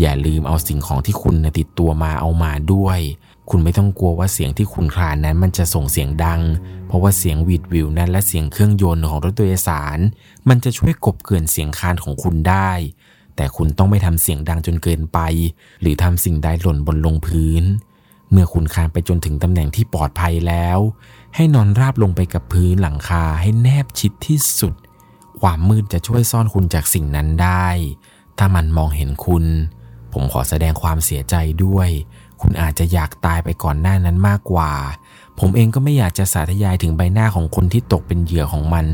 [0.00, 2.98] อย่าลืมเอาสิ่งของที่คุณติดตัวมาเอามาด้วย
[3.50, 6.40] คุณไม่ต้องกลัวว่าเสียงที่คุณคลานนั้นมันจะส่งเสียงดัง
[6.86, 9.98] เพราะว่าเสียงวีดวิวนั้นและเสียงเครื่องยนต์ของรถโดยสาร
[10.48, 12.70] มันจะช่วยกบเกลื่อนเสียงคลานของคุณได้
[13.36, 15.18] แต่คุณต้องไม่ทำเสียงดังจนเกินไป
[15.80, 17.64] หรือทำสิ่งใดหล่นบนลงพื้น
[18.30, 20.78] เมื่อคุณคลานไปจนถึงตำแหน่งที่ปลอดภัยแล้ว
[21.34, 24.74] ให้นอนราบลงไปกับพื้นหลังคาให้แนบชิดที่สุด
[25.40, 27.68] ความมืดจะช่วยซ่อนคุณจากสิ่งนั้นได้
[28.38, 29.44] ถ้ามันมองเห็นคุณ
[30.12, 31.34] ผมขอแสดงความเสียใจ
[31.64, 31.88] ด้วย
[32.40, 34.72] คุณอาจจะอยากตายไปก่อนหน้านั้นมากกว่า
[35.38, 38.86] ผมเองก็ไม่อยากจะสาธยายถึงใบหน้าของคนที่ตกเป็นเหยื่อของมัน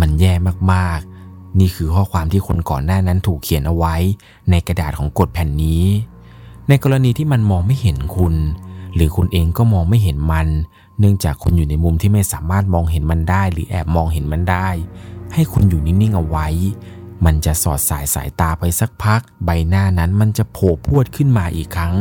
[0.00, 0.32] มันแย่
[0.72, 3.94] มากๆ นี่คือข้อความที่คนก่อนหน้านั้นถูกเขียนเอาไว้
[4.50, 5.84] ในกระดาษของกฎแผ่นนี้
[6.68, 8.34] ในกรณีที่มันมองไม่เห็นคุณ
[8.94, 10.48] หรือคุณเองก็มองไม่เห็นมัน
[10.98, 14.68] เนื่องจากคุณอยู่ในมุมที่ไม่สามารถมองเห็นมันได้ หรือแอบมองเห็นมันได้
[15.32, 16.48] ให้คุณอยู่นิ่งๆเอาไว้
[17.24, 21.94] มันจะสอดสายสายตาไปสักพัก ใบหน้านั้นมันจะโผล่พวดขึ้นมาอีกครั้ง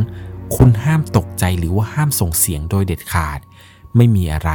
[0.56, 3.40] คุณห้ามตกใจหรือว่าห้ามส่งเสียงโดยเด็ดขาด
[3.96, 4.52] ไม่มีอะไร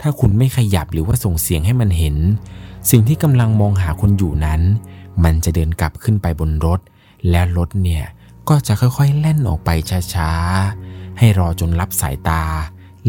[0.00, 2.16] ถ้าคุณไม่ขยับหรือว่าส่งเสียงให้มันเห็น
[2.90, 4.60] สิ่งที่กำลังมองหาคุณอยู่นั้น
[5.24, 6.80] มันจะเดินกลับขึ้นไปบนรถ
[7.30, 8.04] แล้วรถเนี่ย
[8.48, 9.70] ก็จะค่อยๆแล่นออกไป
[10.14, 12.42] ช้าๆ ให้รอจนรับสายตา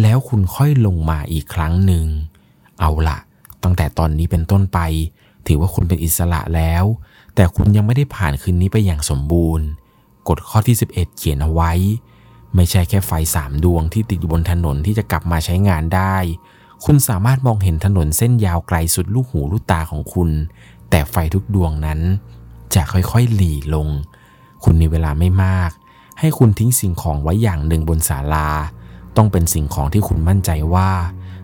[0.01, 2.05] แล้วคุณค่อยลงมาอีกครั้งหนึ่ง
[2.79, 3.17] เอาละ
[3.63, 4.79] ตั้งแต่ตอนนี้เป็นต้นไป
[5.47, 6.83] ถือว่าคุณเป็นอิสระแล้ว
[7.35, 9.67] แต่คุณยังไม่ได้ผ่านคืนนี้ไปอย่างสมบูรณ์
[10.27, 11.73] กฎข้อที่ 11 เขียนเอาไว้
[12.57, 16.15] ไม่ใช่แค่ไฟสามดวงที่ติดอยู่บนถนนที่จะกลับมาใช้งานได้
[16.85, 20.29] คุณสามารถมองเห็นถนนเส้นยาวไกลสุดลูกหูลูกตาของคุณ
[20.89, 21.99] แต่ไฟทุกดวงนั้น
[22.75, 23.87] จะค่อยๆหลีลง
[24.63, 25.71] คุณมีเวลาไม่มาก
[26.19, 28.49] ให้คุณทิ้งสิ่งของไว้อย่างหนึ่งบนศาลา
[29.17, 30.89] ต้องเป็นสิ่งของที่คุณมั่นใจว่า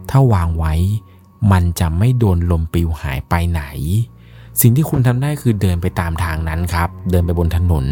[0.10, 0.74] ถ้าวางไว้
[1.52, 3.62] มันจะไม่โดนลมปลิวหายไปไหน
[4.62, 7.86] สิ่งที่คุณทำได้คือเดินไปตามทางนั้นครับ เดินไปบนถนน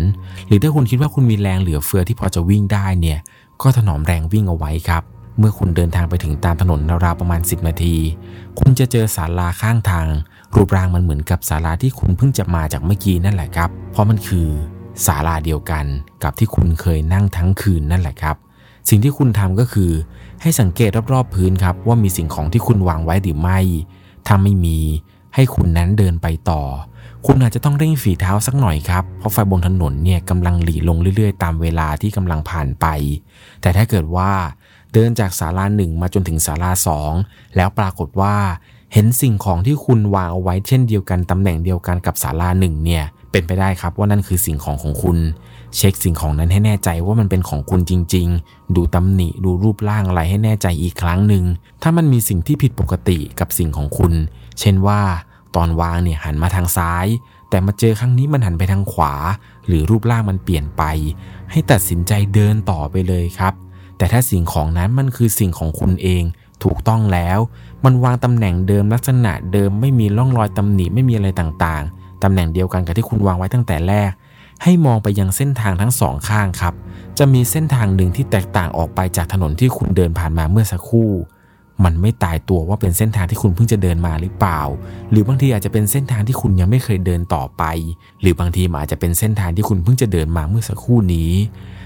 [0.48, 3.20] หรือถ้าคุณคิดว่าคุณมีแรงเหลือเฟือที่พอจะวิ่งได้เนี่ย
[3.62, 5.04] ก็ถนอมแรงวิ่งเอาไว้ครับ
[5.40, 7.96] เมื่อคุณเดินทางไปถึงตามถนนราวๆประมาณ 10 นาที
[8.60, 10.08] คุณจะเจอศาลาข้างทาง
[10.56, 14.48] รูปร่างมันเหมือนกับศาลาที่คุณเพิ่งจะมาจากเมื่อกี้นั่นแหละครับ เพราะมันคือ
[15.06, 15.86] ศาลาเดียวกัน
[16.24, 18.36] กับที่คุณเคยนั่งทั้งคืนนั่นแหละครับ
[18.90, 19.92] สิ่งที่คุณทำก็คือ
[20.42, 23.60] ให้สังเกตรอบๆพื้นครับว่ามีสิ่งของที่คุณวางไว้หรือไม่
[24.28, 24.80] ถ้าไม่มี
[25.36, 26.62] ให้คุณนั้นเดินไปต่อ
[27.26, 32.86] คุณอาจจะต้องเร่งฝีเท้าสักหน่อยครับ เพราะไฟบนถนนเนี่ยกำลังหลีลงเรื่อยๆ ตามเวลาที่กำลังผ่านไป
[33.62, 34.32] แต่ถ้าเกิดว่า
[34.94, 37.12] เดินจากศาลาหนึ่งมาจนถึงศาลาสอง
[37.56, 38.36] แล้วปรากฏว่า
[38.94, 45.18] เห็นสิ่งของที่คุณวางเอาไว้เช่นเดียวกันตำแหน่งเดียวกันกับศาลาหนึ่งเนี่ยเป็นไปได้ครับว่านั่นคือสิ่งของของคุณ
[45.76, 51.44] เช็คสิ่งของนั้นให้แน่ใจว่ามันเป็นของคุณจริง ๆ ดูตำหนิดูรูปร่างอะไรให้แน่ใจอีกครั้งหนึ่ง
[51.82, 54.14] ถ้ามันมีสิ่งที่ผิดปกติกับสิ่งของคุณ
[54.60, 55.02] เช่นว่า
[55.56, 57.08] ตอนวางเนี่ยหันมาทางซ้าย
[57.50, 59.14] แต่มาเจอครั้งนี้มันหันไปทางขวา
[59.68, 60.84] หรือรูปร่างมันเปลี่ยนไป
[61.52, 63.54] ให้ตัดสินใจเดินต่อไปเลยครับ
[63.98, 66.24] แต่ถ้าสิ่งของนั้นมันคือสิ่งของคุณเอง
[66.64, 67.40] ถูกต้องแล้ว
[67.86, 74.12] มันวางตำแหน่งเดิมลักษณะเดิมไม่มีร่องรอยตำหนิไม่มีอะไรต่างๆ ตำแหน่งเดียวกันกับที่คุณวางไว้ตั้งแต่แรก
[74.64, 76.74] ให้มองไปยังเส้นทางทั้งสองข้างครับ
[77.18, 81.12] จะมีเส้นทางหนึ่งที่แตกต่างออกไปจากถนนที่คุณเดินผ่านมาเมื่อสักครู่
[81.84, 84.62] มันไม่ตายตัวว่าเป็นเส้นทางที่คุณเพิ่งจะเดินมาหรือเปล่า
[85.12, 87.64] หรือบางทีอาจจะเป็นเส้นทางที่คุณยังไม่เคยเดินต่อไป
[88.22, 91.32] หรือบางทีอาจจะเป็นเส้นทางที่คุณเพิ่งจะเดินมาเมื่อสักครู่นี้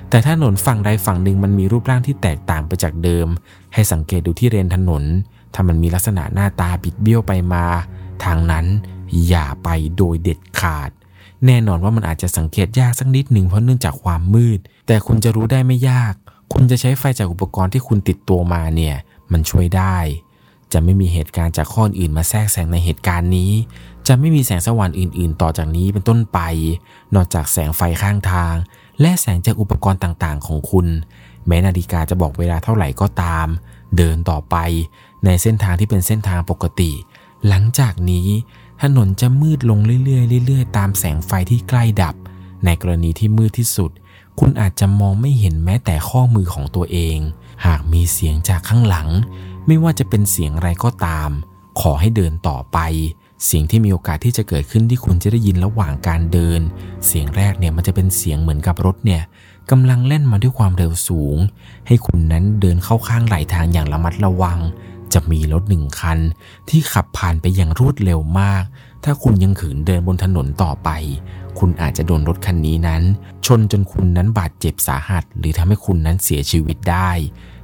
[0.10, 3.27] แต่ถ้าถนนฝั่งใดฝั่งหนึ่งมันมีรูปร่างที่แตกต่างไปจากเดิม
[3.73, 5.03] ให้สังเกตดูที่เรนถนน
[5.53, 7.65] ถ้ามันมีลักษณะหน้าตาบิดเบี้ยวไปมา
[8.23, 8.65] ทางนั้น
[9.27, 10.89] อย่าไปโดยเด็ดขาด
[11.45, 16.13] แน่นอนว่ามันอาจจะสังเกตยากสักนิดหนึ่งเพราะเนื่องจากความมืด แต่คุณจะรู้ได้ไม่ยาก
[16.53, 18.95] คุณจะใช้ไฟจากอุปกรณ์ที่คุณติดตัวมาเนี่ย
[19.31, 19.97] มันช่วยได้
[20.73, 23.51] จะไม่มีเหตุการณ์จากข้ออื่นมาแทรกแซงในเหตุการณ์นี้
[24.07, 26.39] จะไม่มีแสงสว่างอื่น ๆ ต่อจากนี้เป็นต้นไป
[27.15, 28.55] นอกจากแสงไฟข้างทาง
[29.01, 30.88] และแสงจากอุปกรณ์ต่างๆ ของคุณ
[31.47, 33.47] แม้นาฬิกาจะบอกเวลาเท่าไหร่ก็ตาม
[33.97, 34.55] เดินต่อไป
[35.25, 36.91] ในเส้นทางที่เป็นเส้นทางปกติ
[37.47, 38.27] หลังจากนี้
[38.81, 42.15] ถนนจะมืดลงเรื่อยๆเรื่อยๆ ตามแสงไฟที่ใกล้ดับ
[42.65, 43.91] ในกรณีที่มืดที่สุด
[44.39, 47.17] คุณอาจจะมองไม่เห็นแม้แต่ข้อมือของตัวเอง
[47.65, 49.07] หากมีเสียงจากข้างหลัง
[49.67, 51.29] ไม่ว่าจะเป็นเสียงอะไรก็ตาม
[51.81, 52.79] ขอให้เดินต่อไป
[53.45, 56.61] เสียงที่มีโอกาสที่จะเกิดขึ้นที่คุณจะได้ยินระหว่างการเดิน
[57.05, 59.21] เสียงแรกเนี่ยมันจะเป็นเสียงเหมือนกับรถเนี่ย
[59.71, 61.37] กำลังเล่นมาด้วยความเร็วสูง
[61.87, 64.59] ให้คุณนั้นเดินเข้าข้างไหลทางอย่างระมัดระวัง
[65.13, 66.19] จะมีรถหนึ่งคัน
[66.69, 68.63] ที่ขับผ่านไปอย่างรวดเร็วมาก
[69.03, 70.89] ถ้าคุณยังขืนเดินบนถนนต่อไป
[71.59, 73.03] คุณอาจจะโดนรถคันนี้นั้น
[73.45, 77.11] ชนจนคุณนั้นบาดเจ็บสาหัส หรือทำให้คุณนั้นเสียชีวิตได้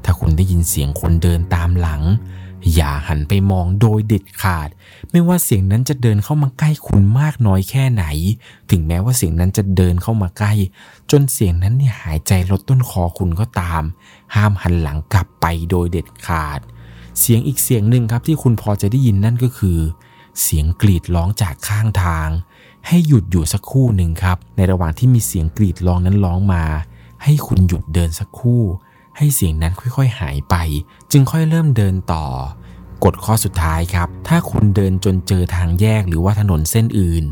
[0.06, 2.01] ถ้าคุณได้ยินเสียงคนเดินตามหลัง
[2.73, 4.69] อย่าหันไปมองโดยเด็ดขาด
[5.12, 8.06] ไม่ว่าเสียงนั้นจะเดินเข้ามาใกล้คุณมากน้อยแค่ไหน
[8.69, 10.54] ถึงแม้ว่าเสียงนั้นจะเดินเข้ามาใกล้
[11.12, 13.84] จนเสียงนั้นเนี่ยหายใจลดต้นคอคุณก็ตาม
[14.36, 16.60] ห้ามหันหลังกลับไปโดยเด็ดขาด
[17.19, 19.80] เสียงอีกเสียงหนึ่งครับที่คุณพอจะได้ยินนั่นก็คือ
[20.41, 22.30] เสียงกรีดร้องจากข้างทาง
[22.88, 26.63] ให้หยุดอยู่สักครู่หนึ่งครับ ในระหว่างที่มีเสียงกรีดร้องนั้นร้องมา
[27.24, 28.63] ให้คุณหยุดเดินสักครู่
[29.17, 30.56] ให้เสียงนั้นค่อยๆหายไป
[31.12, 32.26] จึงค่อยเริ่มเดินต่อ
[33.04, 37.24] กฎข้อสุดท้ายครับ ถ้าคุณเดินจนเจอทางแยกหรือว่าถนนเส้นอื่น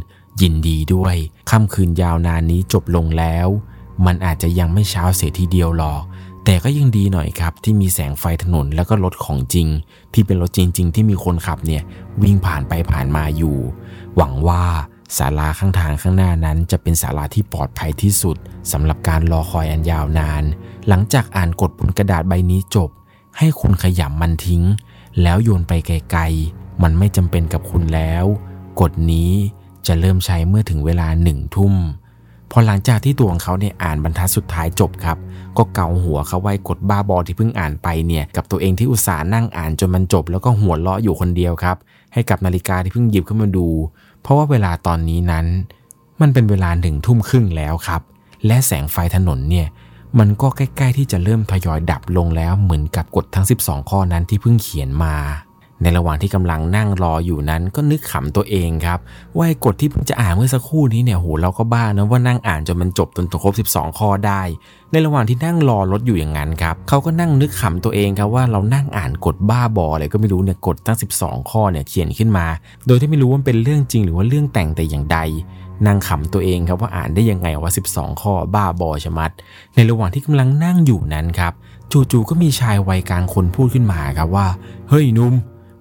[0.41, 1.15] ยินดีด้วย
[1.49, 3.47] ค่ำคืนยาวนานนี้จบลงแล้ว
[4.05, 6.01] มันอาจจะยังไม่เช้าเสียทีเดียวหรอก
[6.45, 9.67] แต่ก็ยังดีหน่อยครับ ที่มีแสงไฟถนนแล้วก็รถของจริง
[10.13, 11.83] ที่เป็นรถจริง ๆ ที่มีคนขับเนี่ย
[12.21, 13.57] วิ่งผ่านไปผ่านมาอยู่
[14.15, 14.63] หวังว่า
[15.17, 18.37] ศาลาข้างทางข้างหน้านั้น จะเป็นศาลาที่ปลอดภัยที่สุด
[18.71, 20.43] สำหรับการรอคอยอันยาวนาน
[20.87, 22.89] หลังจากอ่านกฎบนกระดาษใบนี้จบ
[23.37, 24.63] ให้คุณขยำมันทิ้ง
[25.21, 28.25] แล้วโยนไปไกลๆ มันไม่จำเป็นกับคุณแล้ว
[28.81, 29.31] กฎนี้
[29.87, 31.73] จะเริ่มใช้เมื่อถึงเวลาหนึ่งทุ่ม
[32.51, 35.17] พอหลังจากที่ตัวของเขาเนี่ยอ่านบรรทัดสุดท้ายจบครับ
[35.57, 41.77] ก็เกาหัวเขาไว้กดบ้าบอที่เพิ่งอ่านไปเนี่ยกับตัวเองที่อุตส่าห์นั่งอ่านจนมันจบ แล้วก็หัวเราะอยู่คนเดียวครับ
[42.13, 43.67] ให้กับนาฬิกาที่เพิ่งหยิบขึ้นมาดู
[44.21, 45.45] เพราะว่าเวลาตอนนี้นั้น
[46.21, 48.01] มันเป็นเวลาหนึ่งทุ่มครึ่งแล้วครับ
[48.45, 49.67] และแสงไฟถนนเนี่ย
[50.19, 55.15] มันก็ใกล้ ๆ ที่จะเริ่มทยอยดับลงแล้วเหมือนกับกฎทั้ง 12 ข้อนั้นที่เพิ่งเขียนมา
[55.81, 58.99] ในระหว่างที่กำลังนั่งรออยู่นั้นก็นึกขำตัวเองครับ
[59.35, 64.41] ว่าไอ้กฎที่เพิ่งจะอ่านเมื่อสักครู่นี้เนี่ยโหเราก็บ้านะว่านั่งอ่านจนมันจบจนครบ 12 ข้อได้
[64.91, 72.45] ในระหว่างที่นั่งรอรถอยู่อย่างนั้นครับเขาก็นั่งนึกขำตัวเองครับว่าเรานั่งอ่านกฎบ้าบออะไรก็ไม่รู้เนี่ยกฎทั้ง 12 ข้อเนี่ยเขียนขึ้นมา
[72.87, 75.19] โดยที่ไม่รู้ว่าเป็นเรื่องจริงหรือว่าเรื่องแต่งแต่อย่างใด
[75.87, 79.31] นั่งขำตัวเองครับว่าอ่านได้ยังไงว่า 12 ข้อบ้าบอชะมัด
[79.75, 81.53] ในระหว่างที่กำลังนั่งอยู่นั้นครับ
[81.91, 84.47] จู่ๆก็มีชายวัยกลางคนพูดขึ้นมาครับว่า
[84.89, 85.33] เฮ้ยนุ่ม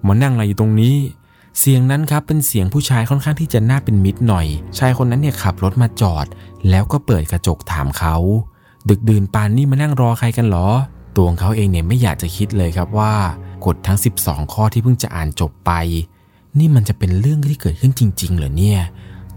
[0.07, 0.95] มานั่งอะไรอยู่ตรงนี้
[1.59, 6.25] เสียงนั้นครับเป็นเสียงผู้ชายค่อนข้างที่จะน่าเป็นมิตรหน่อย ชายคนนั้นเนี่ยขับรถมาจอด
[6.69, 8.15] แล้วก็เปิดกระจกถามเขา
[8.89, 10.67] ดึกดื่นปานนี้มานั่งรอใครกันหรอ
[11.15, 13.13] ตัวของเขาเองเนี่ยไม่อยากจะคิดเลยครับว่า
[13.65, 15.71] กฎทั้ง 12 ข้อที่เพิ่งจะอ่านจบไป
[16.59, 18.81] นี่มันจะเป็นเรื่องที่เกิดขึ้นจริง ๆ เหรอเนี่ย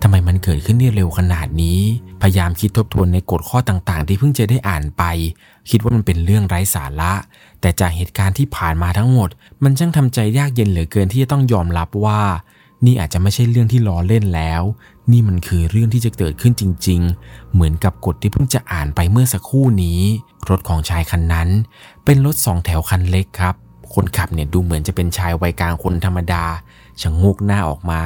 [0.02, 1.80] ทำไมมันเกิดขึ้นได้เร็วขนาดนี้
[2.22, 5.02] พยายามคิดทบทวนในกฎข้อต่างๆ ที่เพิ่งจะได้อ่านไป
[5.70, 7.12] คิดว่ามันเป็นเรื่องไร้สาระ
[7.62, 9.28] แต่จากเหตุการณ์ที่ผ่านมาทั้งหมด
[9.62, 12.22] มันช่างทำใจยากเย็นเหลือเกินที่จะต้องยอมรับว่า
[12.86, 14.62] นี่อาจจะไม่ใช่เรื่องที่ล้อเล่นแล้ว
[15.10, 20.00] นี่มันคือเรื่องที่จะเกิดขึ้นจริง ๆ เหมือนกับกฎที่เพิ่งจะอ่านไปเมื่อสักครู่นี้
[20.50, 21.48] รถของชายคันนั้น
[22.04, 23.54] เป็นรถสองแถวคันเล็กครับ
[23.94, 26.44] คนขับเนี่ยดูเหมือนจะเป็นชายวัยกลางคนธรรมดา
[27.00, 28.02] ชะงกหน้าออกมา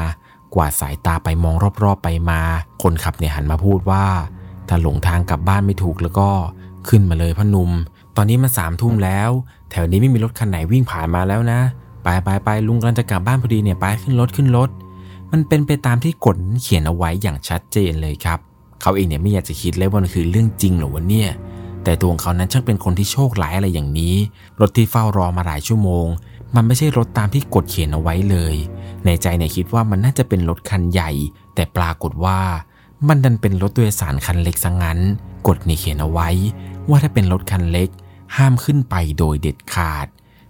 [0.55, 2.41] กวาดสายตาไปมองรอบๆไปมา
[2.83, 4.05] คนขับเนี่ยหันมาพูดว่า
[4.69, 6.29] ถ้าหลงทางกลับบ้านไม่ถูกแล้วก็
[6.89, 7.71] ขึ้นมาเลยพอหนุม
[8.17, 9.31] ตอนนี้มันสามทุ่มแล้ว
[9.71, 11.61] แถวนี้ไม่มีรถคันไหนวิ่งผ่านมาแล้วนะ
[12.03, 14.71] ไปไปไปลุงกำลังจะกลับบ้านพอดีเนี่ยไปขึ้นรถขึ้นรถ
[15.33, 18.39] มันเป็นไปตามที่กฎเขียนเอาไว้อย่างชัดเจนเลยครับ
[18.83, 21.31] เขาเองเนี่ยไม่อยากจะคิดเลยว่ามันคือเรื่องจริงหรอวะเนี่ย
[21.85, 24.15] แต่ตัวของเขานั้นช่างเป็นคนที่โชคร้ายอะไรอย่างนี้
[24.61, 26.07] รถที่เฝ้ารอมาหลายชั่วโมง
[26.55, 28.55] มันไม่ใช่รถตามที่กฎเขียนเอาไว้เลย
[29.05, 31.11] ในใจเนี่ยคิดว่ามันน่าจะเป็นรถคันใหญ่
[31.55, 32.39] แต่ปรากฏว่า
[33.09, 34.99] มันดันเป็นรถโดยสารคันเล็กซะงั้น
[35.47, 36.29] กฎนี่เขียนเอาไว้
[36.89, 37.89] ว่าถ้าเป็นรถคันเล็ก
[38.37, 40.07] ห้ามขึ้นไปโดยเด็ดขาด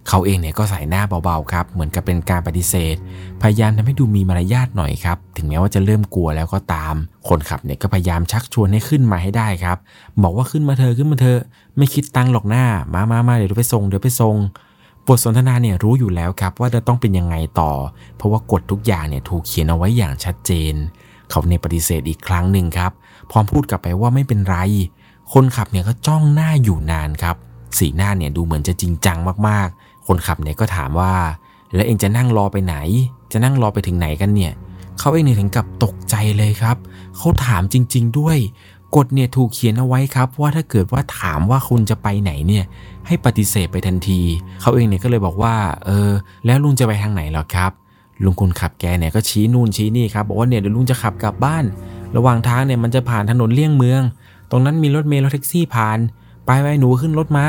[0.07, 2.95] เขาเองเนี่ยก็ใส่หน้าเบาๆครับ เหมือนกับเป็นการปฏิเสธ
[3.41, 6.95] พยายามทำให้ดูมีมารยาทหน่อยครับ ถึงแม้ว่าจะเริ่มกลัวแล้วก็ตาม
[7.27, 9.77] คนขับเนี่ยก็พยายามชักชวนให้ขึ้นมาให้ได้ครับ
[10.23, 11.37] บอกว่าขึ้นมาเธอขึ้นมาเธอ
[11.77, 14.35] ไม่คิดตังหรอกหน้า มามามาเดี๋ยวไปส่งเดี๋ยวไปส่ง
[15.07, 17.71] บทสนทนาเนี่ยรู้อยู่แล้วครับว่าจะต้องเป็นยังไงต่อ
[18.15, 20.73] เพราะว่ากฎทุกอย่างเนี่ยถูกเขียนเอาไว้อย่างชัดเจน
[21.29, 22.91] เขาเนี่ยปฏิเสธอีกครั้งหนึ่งครับ
[23.31, 24.57] พร้อมพูดกลับไปว่าไม่เป็นไร
[25.33, 27.35] คนขับเนี่ยก็จ้องหน้าอยู่นานครับ
[27.77, 31.13] สีหน้าเนี่ยดูเหมือนจะจริงจังมากๆ คนขับเนี่ยก็ถามว่า
[31.73, 32.75] แล้วเองจะนั่งรอไปไหน
[33.31, 34.53] จะนั่งรอไปถึงไหนกันเนี่ย
[34.99, 36.77] เขาเองเนี่ยถึงกับตกใจเลยครับ
[37.17, 38.37] เขาถามจริง ๆ ด้วย
[38.95, 42.65] กฎเนี่ยถูกเขียนเอาไว้ครับว่าถ้าเกิดว่าถามว่าคุณจะไปไหนเนี่ย
[43.07, 44.21] ให้ปฏิเสธไปทันที
[44.61, 46.09] เขาเองเนี่ยก็เลยบอกว่า เออ
[46.45, 47.71] แล้วลุงจะไปทางไหนหรอครับ
[48.23, 51.65] ลุงคนขับแกเนี่ยก็ชี้นู่นชี้นี่ครับบอกว่าเนี่ยเดี๋ยวลุงจะขับกลับบ้าน
[52.15, 54.01] ระหว่างทางเนี่ยมันจะผ่านถนนเลี่ยงเมือง
[54.51, 55.97] ตรงนั้นมีรถเมล์รถแท็กซี่ผ่าน
[56.47, 57.45] ไปไปหนูขึ้นรถมา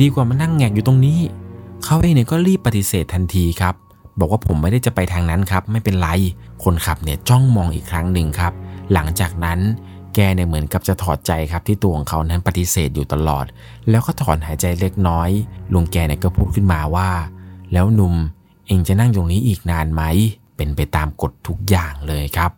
[0.00, 1.18] ดีกว่ามานั่งแงกอยู่ตรงนี้
[1.84, 3.74] เขาเองเนี่ยก็รีบปฏิเสธทันทีครับ
[4.18, 6.08] บอกว่าผมไม่ได้จะไปทางนั้นครับ ไม่เป็นไร
[6.64, 8.52] คนขับเนี่ยจ้องมองอีกครั้งหนึ่งครับ
[8.92, 9.58] หลังจากนั้น
[10.14, 13.44] แกเนี่ยเหมือนกับจะถอดใจครับที่ตัวของเขานั้นปฏิเสธอยู่ตลอด
[13.90, 15.30] แล้วก็ถอนหายใจเล็กน้อย
[15.72, 17.10] ลุงแกเนี่ยก็พูดขึ้นมาว่า
[17.72, 18.14] แล้วหนุ่ม
[18.66, 20.02] เองจะนั่งตรงนี้อีกนานไหม
[20.56, 22.50] เป็นไปตามกฎทุกอย่างเลยครับ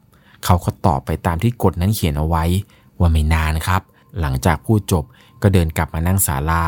[0.45, 2.45] เขาก็ตอบไปตามที่กฎนั้นเขียนเอาไว้
[2.99, 3.83] ว่าไม่นานครับ
[4.21, 5.05] หลังจากพูดจบ
[5.43, 6.65] ก็เดินกลับมานั่งศาลา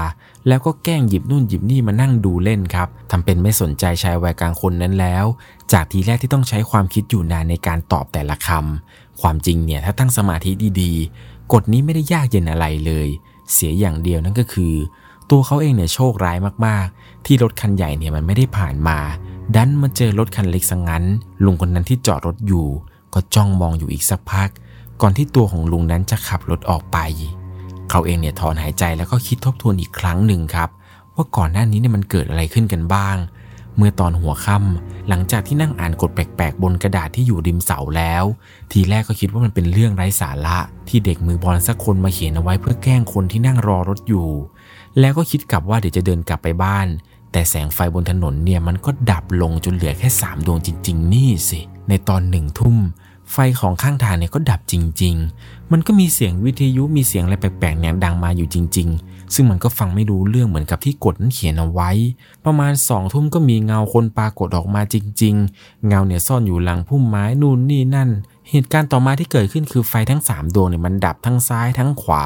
[0.49, 5.25] แล้วก็แกล้งหยิบนู่นหยิบนี่มานั่งดูเล่นครับทำเป็นไม่สนใจชายวัยกลางคนนั้นแล้ว
[5.73, 13.09] จากทีแรกที่ต้องใช้ความคิดอยู่นานในการตอบแต่ละคำความจริงเนี่ยถ้าตั้งสมาธิดีๆ กฎนี้ไม่ได้ยากเย็นอะไรเลย
[13.53, 14.75] เสียอย่างเดียวนั่นก็คือ
[15.31, 18.99] ตัวเขาเองเนี่ยโชคร้ายมากๆ ที่รถคันใหญ่เนี่ยมันไม่ได้ผ่านมา
[19.57, 21.05] ดันมาเจอรถคันเล็กสังงั้น
[21.45, 22.67] ลุงคนนั้นที่จอดรถอยู่
[23.15, 24.49] ก็จ้องมองอยู่อีกสักพัก
[25.01, 26.99] ก่อนที่ตัวของลุงนั้นจะขับรถออกไป
[27.93, 30.69] เขาเองเนี่ยถอนหายใจแล้วก็คิดทบทวนอีกครั้งหนึ่งครับ
[31.15, 33.17] ว่าก่อนหน้านี้เนี่ยมันเกิดอะไรขึ้นกันบ้าง
[33.77, 38.25] เมื่อตอนหัวค่ำหลังจากที่นั่งอ่านกฎแปลกๆ บนกระดาษที่อยู่ริมเสาแล้ว
[38.73, 44.29] ทีแรกก็คิดว่ามันเป็นเรื่องไร้สาระ ที่เด็กมือบอลสักคนมาเขียนเอาไว้เพื่อแกล้งคนที่นั่งรอรถอยู่
[45.01, 46.87] แล้วก็คิดกลับว่าเดี๋ยวจะเดินกลับไปบ้าน
[47.33, 52.77] แต่แสงไฟบนถนนเนี่ยมันก็ดับลงจนเหลือแค่สามดวงจริง ๆ นี่สิในตอนหนึ่งทุ่ม
[53.33, 61.91] ไฟของข้างทางเนี่ยก็ดับจริงๆ มันก็มีเสียงวิทยุมีเสียงอะไรแปลกๆเนี่ยดังมาอยู่จริง ๆ ซึ่งมันก็ฟังไม่รู้เรื่องเหมือนกับที่กฎนั้นเขียนเอาไว้
[62.45, 68.11] ประมาณสองทุ่มก็มีเงาคนปรากฏออกมาจริง ๆ เงาเนี่ยซ่อนอยู่หลังพุ่มไม้นู่นนี่นั่น
[68.51, 72.25] เหตุการณ์ต่อมาที่เกิดขึ้นคือไฟทั้ง 3 ดวงเนี่ยมันดับทั้งซ้ายทั้งขวา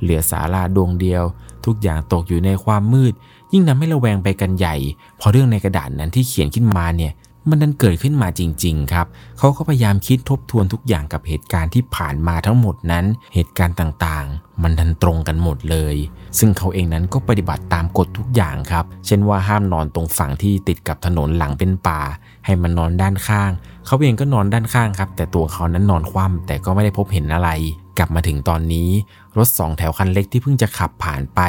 [0.00, 1.22] เหลือสาราดวงเดียว
[1.64, 3.12] ทุกอย่างตกอยู่ในความมืด
[3.52, 4.76] ยิ่งทำให้ระแวงไปกันใหญ่
[5.20, 7.12] พอเรื่องในกระดาษนั้นที่เขียนขึ้นมาเนี่ย
[7.50, 9.06] มันดันเกิดขึ้นมาจริง ๆ ครับ
[9.38, 13.04] เขาก็พยายามคิดทบทวนทุกอย่างกับเหตุการณ์ที่ผ่านมาทั้งหมดนั้น
[13.34, 15.96] เหตุการณ์ต่างๆ มันดันตรงกันหมดเลย
[16.38, 22.00] ซึ่งเขาเองนั้นก็ปฏิบัติตามกฎทุกอย่างครับ เช่นว่าห้ามนอนตรงฝั่งที่ติดกับถนนหลังเป็นป่า
[22.44, 23.50] ให้มันนอนด้านข้าง
[23.86, 27.50] เขาเองก็นอนด้านข้างครับ แต่ตัวเขานั้นนอนคว่ำแต่ก็ไม่ได้พบเห็นอะไร
[27.98, 28.88] กลับมาถึงตอนนี้
[29.36, 31.40] รถสองแถวคันเล็กที่เพิ่งจะขับผ่านไป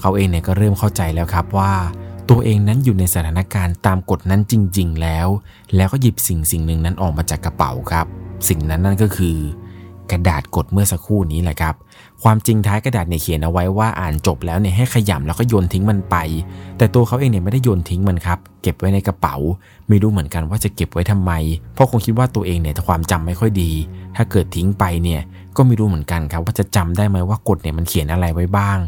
[0.00, 1.72] เขาเองเนี่ยก็เริ่มเข้าใจแล้วครับว่า
[2.30, 5.28] ตัวเองนั้นอยู่ในสถานการณ์ตามกฎนั้นจริง ๆ แล้ว
[5.76, 8.06] แล้วก็หยิบสิ่งสิ่งหนึ่งนั้นออกมาจากกระเป๋าครับ
[8.48, 9.36] สิ่งนั้นนั่นก็คือ
[10.10, 11.74] กระดาษกดเมื่อสักครู่นี้แหละครับ
[12.22, 16.16] ความจริงท้ายกระดาษเนี่ยเขียนเอาไว้ว่าอ่านจบแล้วเนี่ยให้ขยำแล้วก็โยนทิ้งมันไป
[16.78, 19.36] แต่ตัวเขาเองเนี่ยไม่ได้โยนทิ้งมันครับ เก็บไว้ในกระเป๋า
[19.88, 21.32] ไม่รู้เหมือนกันว่าจะเก็บไว้ทำไม
[21.74, 23.70] เพราะคงคิดว่าตัวเองเนี่ยความจำไม่ค่อยดี
[24.16, 25.20] ถ้าเกิดทิ้งไปเนี่ย
[25.56, 28.78] ก็ไม่รู้เหมือนกันครับว่าจะจำได้ไหมว่ากฎเนี่ยมันเขียนอะไรไว้บ้าง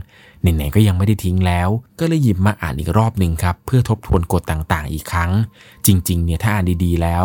[0.40, 1.68] ไหนๆก็ยังไม่ได้ทิ้งแล้ว
[2.00, 5.31] ก็เลยหยิบมาอ่านอีกรอบหนึ่งครับ เพื่อทบทวนกฎต่างๆ อีกครั้ง
[5.87, 7.24] จริงๆ เนี่ยถ้าอ่านดีๆแล้ว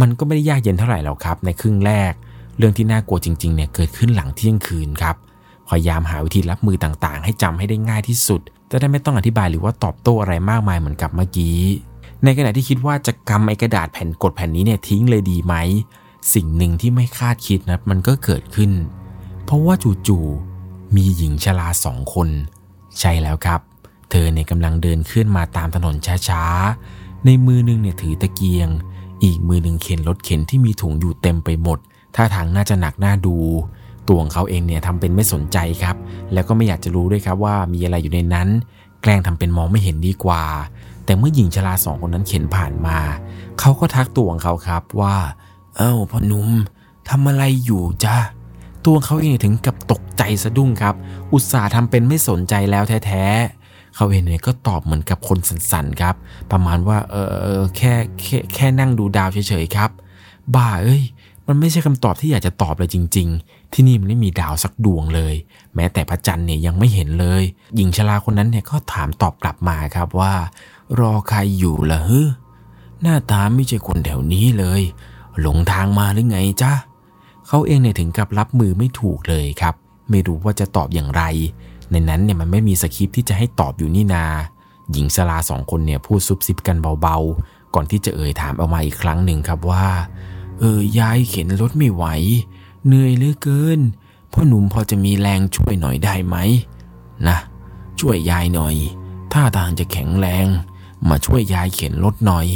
[0.00, 2.12] มันก็ไม่ได้ยากเย็นเท่าไหร่หรอกครับ ในครึ่งแรก
[2.58, 5.16] เรื่องที่น่ากลัวจริงๆเนี่ยเกิดขึ้นหลังเที่ยงคืนครับ
[5.68, 11.58] พยายามหาวิธีรับมือต่างๆ ให้จำให้ได้ง่ายที่สุด จะได้ไม่ต้องอธิบายหรือว่าตอบโต้อะไรมากมายเหมือนกับเมื่อกี้
[12.24, 15.54] ในขณะที่คิดว่าจะกำไอกระดาษแผ่นกดแผ่นนี้เนี่ยทิ้งเลยดีไหม
[16.34, 18.72] สิ่งหนึ่งที่ไม่คาดคิดนะมันก็เกิดขึ้น
[19.44, 19.74] เพราะว่า
[20.08, 22.28] จู่ๆมีหญิงชราสองคน
[23.00, 23.60] ใช่แล้วครับ
[24.10, 25.96] เธอเนี่ยกำลังเดินขึ้นมาตามถนน
[26.28, 28.68] ช้าๆ ในมือนึงเนี่ยถือตะเกียง
[29.24, 31.78] อีกมือหนึ่งเข็นรถเข็นที่มีถุงอยู่เต็มไปหมด
[32.16, 33.36] ท่าทางน่าจะหนักหน่าดู
[34.08, 35.96] ตัวของเขาเองเนี่ยทำเป็นไม่สนใจครับ
[36.32, 38.48] แล้วก็ไม่อยากจะรู้ด้วยครับว่ามีอะไรอยู่ในนั้น
[39.02, 40.44] แกล้งทำเป็นมองไม่เห็นดีกว่า
[41.04, 42.98] แต่เมื่อหญิงชราสองคนนั้นเข็นผ่านมา
[43.60, 45.16] เขาก็ทักตัวของเขาครับว่า
[45.76, 46.48] เอ้าพ่อหนุ่ม
[47.08, 48.16] ทำอะไรอยู่จ้า
[48.86, 50.94] ตัวเขาเองถึงกับตกใจสะดุ้งครับ
[51.32, 56.14] อุตส่าห์ทำเป็นไม่สนใจแล้วแท้ๆ เขาเองเนี่ยก็ตอบเหมือนกับคนสั่นๆครับ
[56.52, 57.16] ประมาณว่าเอ
[57.60, 59.90] อแค่แค่แค่นั่งดูดาวเฉยๆครับ
[60.54, 61.02] บ้าเอ้ย
[61.46, 65.34] มันไม่ใช่คำตอบที่อยากจะตอบเลยจริง ๆ ที่นี่มันไม่มีดาวสักดวงเลย
[65.74, 67.42] แม้แต่พระจันทร์เนี่ยยังไม่เห็นเลย
[67.76, 70.34] หญิงชราคนนั้นเนี่ยก็ถามตอบกลับมาครับว่า
[71.00, 72.20] รอใครอยู่ล่ะฮึ
[73.02, 74.82] หน้าตาไม่ใช่คนแถวนี้เลย
[75.40, 76.72] หลงทางมาหรือไงจ๊ะ
[77.48, 79.74] เขาเองเนี่ยถึงกับรับมือไม่ถูกเลยครับ
[80.10, 81.22] ไม่รู้ว่าจะตอบอย่างไร
[81.90, 84.26] ในนั้นเนี่ยมันไม่มีสคริปที่จะให้ตอบอยู่นี่นา
[84.92, 89.86] หญิงสลาสองคนเนี่ยพูดซุบซิบกันเบาๆ ก่อนที่จะเอ่ยถามออกมาอีกครั้งหนึ่งครับว่า
[90.58, 92.04] เออยายเข็นรถไม่ไหว
[92.86, 93.80] เหนื่อยเหลือเกิน
[94.32, 96.36] พ่อหนุ่มพอจะมีแรงช่วยหน่อยได้ไหม
[97.28, 97.38] นะ
[98.00, 98.74] ช่วยยายหน่อย
[99.32, 100.46] ท่าทางจะแข็งแรง
[101.08, 102.46] มาช่วยยายเข็นรถหน่อย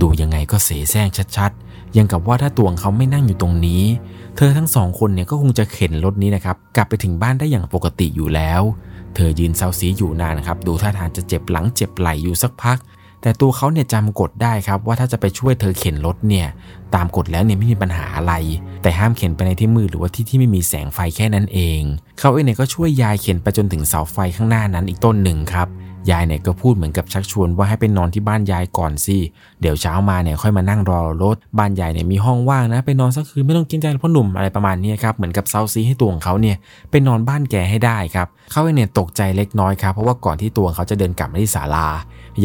[0.00, 3.82] ดูยังไงก็เสแสร้งชัดๆ ยังกับว่าถ้าตัวของเขาไม่นั่งอยู่ตรงนี้
[4.36, 8.62] เธอทั้งสองคนเนี่ยก็คงจะเข็นรถนี้นะครับ กลับไปถึงบ้านได้อย่างปกติอยู่แล้ว
[9.14, 12.78] เธอยืนเซาซีอยู่นานครับ ดูท่าทางจะเจ็บหลังเจ็บไหล่อยู่สักพัก
[13.22, 16.46] แต่ตัวเขาเนี่ยจำกฎได้ครับว่าถ้าจะไปช่วยเธอเข็นรถเนี่ย
[16.94, 18.34] ตามกฎแล้วเนี่ยไม่มีปัญหาอะไร
[18.82, 21.80] แต่ห้ามเข็นไปในที่มืดหรือว่าที่ที่ไม่มีแสงไฟแค่นั้นเอง
[22.18, 25.68] เขาเองเนี่ยก็ช่วยยายเข็นไปจนถึงเสาไฟข้างหน้านั้นอีกต้นหนึ่งครับ
[26.10, 29.18] ยายเนี่ยก็พูดเหมือนกับชักชวนว่าให้ไปนอนที่บ้านยายก่อนสิ
[29.60, 36.56] เดี๋ยวเช้ามาเนี่ยค่อยมานั่งรอรถ บ้านยายเนี่ยมีห้องว่างนะ ไปนอนสักคืนไม่ต้องกินใจพ่อหนุ่มอะไรประมาณนี้ครับเหมือนกับเซาซีให้ตัวของเขาเนี่ย
[36.90, 41.86] ไปนอนบ้านแกให้ได้ครับเขาเนี่ยตกใจเล็กน้อยครับเพราะว่าก่อนที่ตัวเขาจะเดินกลับมาที่ศาลา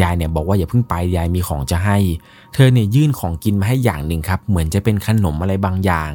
[0.02, 1.98] ยายเนี่ยบอกว่าอย่าเพิ่งไปยายมีของจะให้
[2.54, 6.10] เธอเนี่ยยื่นของกินมาให้อย่างหนึ่งครับเหมือนจะเป็นขนมอะไรบางอย่าง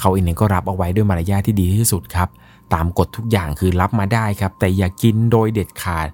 [0.00, 2.28] เขาเองเนี่ยก็รับเอาไว้ด้วยมารยาทที่ดีที่สุดครับ
[2.74, 6.08] ตามกฎทุกอย่างคือรับมาได้ครับ แต่อย่ากินโดยเด็ดขาด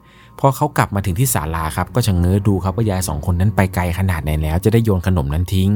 [0.46, 5.70] พอเขากลับมาถึงที่ศาลาครับก็ชะเง้อดูครับว่ายายสองคนนั้นไปไกลขนาดไหนแล้วจะได้โยนขนมนั้นทิ้ง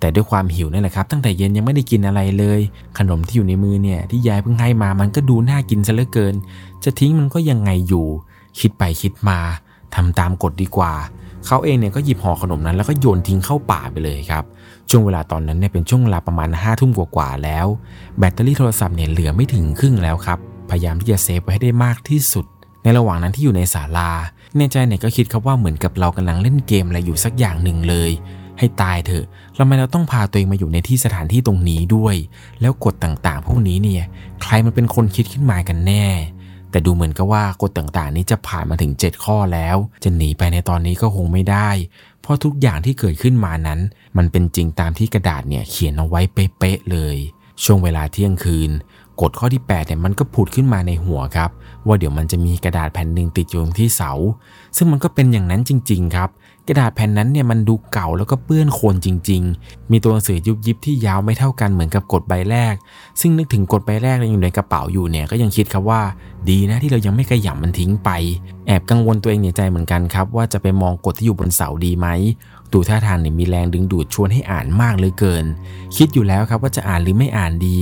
[0.00, 2.60] แต่ด้วยความหิวนั่นแหละครับ ตั้งแต่เย็นยังไม่ได้กินอะไรเลย
[2.98, 6.34] ขนมที่อยู่ในมือเนี่ยที่ยายเพิ่งให้มามันก็ดูน่ากินซะเหลือเกิน
[6.84, 8.06] จะทิ้งมันก็ยังไงอยู่
[8.58, 9.38] คิดไปคิดมา
[9.94, 10.92] ทำตามกฎดีกว่า
[11.46, 14.44] เขาเองเนี่ยก็หยิบห่อขนมนั้นแล้วก็โยนทิ้งเข้าป่าไปเลยครับ
[14.90, 17.66] ช่วงเวลาตอนนั้นเนี่ยเป็นช่วงเวลาประมาณ5้าทุ่มกว่าๆแล้ว
[18.18, 20.38] แบตเตอรี่โทรศัพท์เนี่ยเหลือไม่ถึงครึ่งแล้วครับ
[20.70, 22.46] พยายามที่จะเซฟไว้ให้ได้มากที่สุด
[22.82, 24.10] ในระหว่างนั้นที่อยู่ในศาลา
[24.56, 28.10] ในใจเนี่ยก็คิดครับว่าเหมือนกับเรากำลังเล่นเกมอะไรอยู่สักอย่างหนึ่งเลย
[28.58, 29.24] ให้ตายเถอะ
[29.58, 32.16] ทำไมเราต้องพาตัวเองมาอยู่ในที่สถานที่ตรงนี้ด้วย
[32.60, 34.04] แล้วกฎต่างๆ พวกนี้เนี่ย
[34.42, 36.06] ใครมันเป็นคนคิดขึ้นมากันแน่
[36.70, 41.70] แต่ดูเหมือนกับว่ากฎต่างๆ นี้จะผ่านมาถึง 7 ข้อแล้ว จะหนีไปในตอนนี้ก็คงไม่ได้
[42.22, 43.80] เพราะทุกอย่างที่เกิดขึ้นมานั้น
[44.16, 47.16] มันเป็นจริงตามที่กระดาษเนี่ยเขียนเอาไว้เป๊ะๆเลย
[47.64, 48.70] ช่วงเวลาเที่ยงคืน
[49.20, 51.50] กฎข้อที่8เนี่ยมันก็ผุดขึ้นมาในหัวครับ
[51.86, 54.12] ว่าเดี๋ยวมันจะมีกระดาษแผ่นหนึ่งติดอยู่ที่เสา
[54.76, 56.30] ซึ่งมันก็เป็นอย่างนั้นจริง ๆ ครับ
[56.68, 62.74] กระดาษแผ่นนั้นเนี่ยมันดูเก่าแล้วก็เปื้อนโคลนจริง ๆ มีตัวหนังสือยุบยิบที่ยาวไม่เท่ากันเหมือนกับกฎใบแรก
[63.20, 66.02] ซึ่งนึกถึงกฎใบแรกอยู่ในกระเป๋าอยู่เนี่ยก็ยังคิดครับว่า
[66.48, 68.10] ดีนะที่เรายังไม่ขยำมันทิ้งไป
[68.66, 72.08] แอบกังวลตัวเองในใจเหมือนกันครับ ว่าจะไปมองกฎที่อยู่บนเสาดีไหม
[72.72, 75.44] ดูท่าทางเนี่ยมีแรงดึงดูดชวนให้อ่านมากเลยเกิน
[75.96, 77.78] คิดอยู่แล้วครับว่าจะอ่านหรือไม่อ่านดี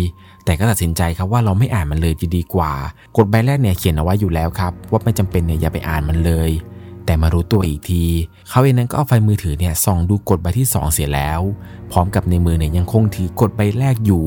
[0.51, 2.73] แต่ก็ตัดสินใจครับว่าเราไม่อ่านมันเลยจะดีกว่า
[3.17, 6.51] กฎใบแรกเนี่ยเขียนเอาไว้อยู่แล้วครับ ว่าไม่จำเป็นเนี่ยอย่าไปอ่านมันเลย
[7.07, 8.05] แต่มารู้ตัวอีกที
[8.49, 11.41] เขาเองนั้นก็เอาไฟมือถือเนี่ยส่องดูกฎใบที่ 2 เสียแล้ว
[11.91, 14.27] พร้อมกับในมือเนี่ยยังคงถือกฎใบแรกอยู่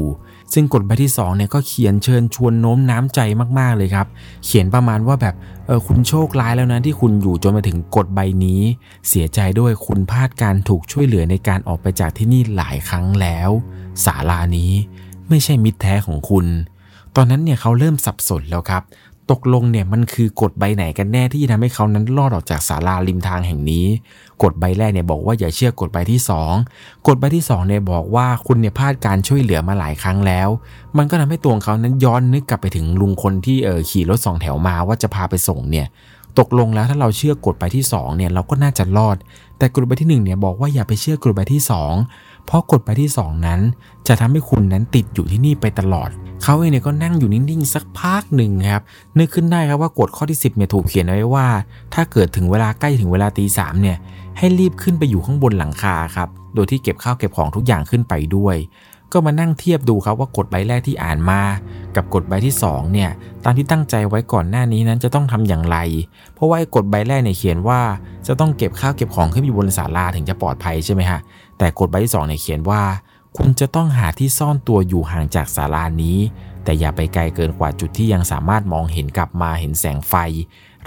[0.53, 3.19] ซึ่งกฎใบที่2เนี่ยก็เขียนเชิญชวนโน้มน้ำใจ
[3.59, 4.07] มากๆเลยครับ
[4.45, 5.35] เขียนประมาณว่าแบบ
[5.67, 8.61] เออคุณโชคร้ายแล้วนะที่คุณอยู่จนมาถึงกฎใบนี้
[9.07, 13.49] เสียใจด้วยคุณพลาดการถูกช่วยเหลือในการออกไปจากที่นี่หลายครั้งแล้ว
[14.05, 14.73] ศาลานี้
[15.33, 16.45] ไม่ใช่มิตรแท้ของคุณ
[17.15, 18.83] ตอนนั้นเนี่ยเขาเริ่มสับสนแล้วครับ
[19.31, 23.85] ตกลงเนี่ยมันคือกฎใบไหนกันแน่ที่ทำให้เขานั้นรอดออกจากศาลาริมทางแห่งนี้
[24.43, 26.19] กฎใบแรกเนี่ยบอกว่าอย่าเชื่อกฎใบที่
[26.63, 30.49] 2 กฎใบที่2เนี่ยบอกว่าคุณเนี่ยพลาดการช่วยเหลือมาหลายครั้งแล้ว
[30.97, 35.87] มันก็ทำให้ตัวเขานั้นย้อนนึกกลับไปถึงลุงคนที่เออขี่รถสองแถวมาว่าจะพาไปส่งเนี่ย
[36.39, 39.17] ตกลงแล้วถ้าเราเชื่อกฎใบที่2เนี่ยเราก็น่าจะรอด
[39.57, 41.61] แต่กฎใบที่1เนี่ยบอกว่าอย่าไปเชื่อกฎใบที่
[42.01, 43.59] 2 เพราะกฎใบที่ 2 นั้น
[44.07, 46.09] จะทำให้คุณนั้นติดอยู่ที่นี่ไปตลอด
[46.43, 48.83] เขาเองเนี่ยก็นั่งอยู่นิ่งๆสักพักหนึ่งครับ
[49.17, 51.47] นึกขึ้นได้ครับว่ากฎข้อที่ 10เนี่ยถูกเขียนไว้ว่า
[51.93, 53.97] ถ้าเกิดถึงเวลาใกล้ถึงเวลาตีสามเนี่ย
[54.37, 58.57] ให้รีบขึ้นไปอยู่ข้างบนหลังคาครับ โดยที่เก็บข้าวเก็บของทุกอย่างขึ้นไปด้วย
[59.11, 61.41] ก็มานั่งเทียบดูครับว่ากฎใบแรกที่อ่านมา
[61.95, 63.09] กับกฎใบที่ 2 เนี่ย
[63.43, 65.77] ตามที่ตั้งใจไว้ก่อนหน้านี้นั้นจะต้องทำอย่างไร
[66.33, 67.79] เพราะว่าไอ้กฎใบแรกเนี่ยเขียนว่า
[68.27, 71.19] จะต้องเก็บข้าวเก็บของขึ้นไปบนศาลาถึงจะปลอดภัยใช่ไหมฮะ
[71.57, 72.81] แต่กฎใบที่2เนี่ยเขียนว่า
[73.37, 76.17] คุณจะต้องหาที่ซ่อนตัวอยู่ห่างจากศาลานี้
[76.63, 80.13] แต่อย่าไปไกลเกินกว่าจุดที่ยังสามารถมองเห็นกลับมาเห็นแสงไฟ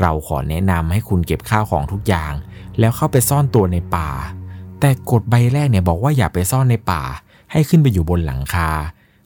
[0.01, 2.33] เราขอแนะนำให้คุณเก็บข้าวของทุกอย่าง
[2.79, 4.11] แล้วเข้าไปซ่อนตัวในป่า
[4.81, 7.03] แต่กฎใบแรกเนี่ยบอกว่าอย่าไปซ่อนในป่า
[7.53, 8.71] ให้ขึ้นไปอยู่บนหลังคา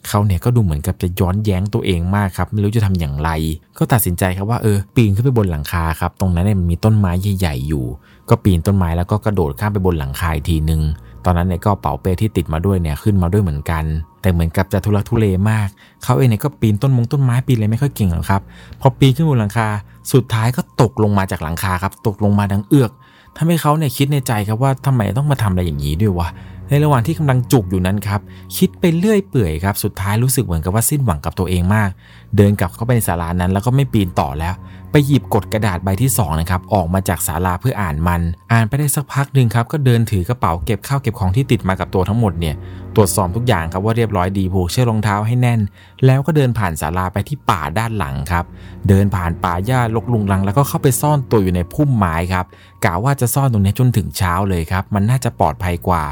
[0.09, 3.31] เขาเนี่ยก็ดูเหมือนกับจะย้อนแย้งตัวเองมากครับ ไม่รู้จะทำอย่างไร
[3.79, 7.85] ก็ตัดสินใจครับว่าเออปีนขึ้นไปบนหลังคาครับ ตรงนั้นเนี่ยมันมีต้นไม้ใหญ่ ๆ อยู่
[8.29, 10.83] ก็ปีนต้นไม้แล้วก็กระโดดข้ามไปบนหลังคาอีกทีหนึ่ง
[11.25, 13.85] ตอนนั้นเนี่ยก็เป๋าเป้ที่ติดมาด้วยเนี่ยขึ้นมาด้วยเหมือนกัน
[14.23, 15.69] แต่เหมือนกับจะทุลักทุเลมาก
[16.05, 18.43] เขาเองเนี่ยก็ปีนต้นมงต้นไม้ปีนอะไรไม่ค่อยเก่งหรอกครับ
[18.81, 19.69] พอปีนขึ้นบนหลังคา
[20.13, 22.91] สุดท้ายก็ตกลงมาจากหลังคาครับตกลงมาดังเอือก
[23.37, 26.29] ทำให้เขาเนี่ยคิดในใจครับว่าทำไมต้องมาทำอะไรอย่างนี้ด้วยวะ
[26.71, 28.21] ในระหว่างที่กำลังจุกอยู่นั้นครับ
[28.57, 31.91] คิดไปเรื่อยเปื่อยครับ สุดท้ายรู้สึกเหมือนกับว่าสิ้นหวังกับตัวเองมาก
[32.37, 34.55] เดินกลับเข้าไปในศาลานั้นแล้วก็ไม่ปีนต่อแล้ว
[34.93, 38.21] ไปหยิบกดกระดาษใบที่2นะครับ ออกมาจากศาลาเพื่ออ่านมัน
[38.53, 42.55] อ่านไปได้สักพักหนึ่งครับ ก็เดินถือกระเป๋าเก็บข้าวเก็บของที่ติดมากับตัวทั้งหมดเนี่ย
[42.97, 45.61] ตรวจสอบทุกอย่างครับว่าเรียบร้อยดีผูกเชือกรองเท้าให้แน่น
[46.07, 48.45] แล้วก็เดินผ่านศาลาไปที่ป่าด้านหลังครับ
[48.89, 52.47] เดินผ่านป่าหญ้ารกลุงลัง แล้วก็เข้าไปซ่อนตัวอยู่ในพุ่มไม้ครับ
[52.85, 56.03] กะว่าจะซ่อนตรงนี้จนถึงเช้าเลยครับ มันน่าจะปลอดภัยกว่า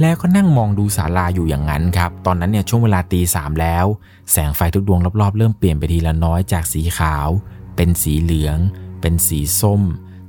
[0.00, 3.86] แล้วก็นั่งมองดูศาลาอยู่อย่างนั้นครับ ตอนนั้นเนี่ยช่วงเวลาตีสามแล้ว
[4.32, 7.28] แสงไฟทุกดวงรอบๆ เริ่มเปลี่ยนไปทีละน้อยจากสีขาว
[7.76, 8.58] เป็นสีเหลือง
[9.00, 9.82] เป็นสีส้ม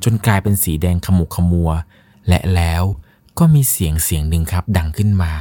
[0.04, 1.72] จนกลายเป็นสีแดงขมุกขมัว
[2.28, 2.84] และแล้ว
[3.40, 5.34] ก็มีเสียงเสียงหนึ่งครับดังขึ้นมา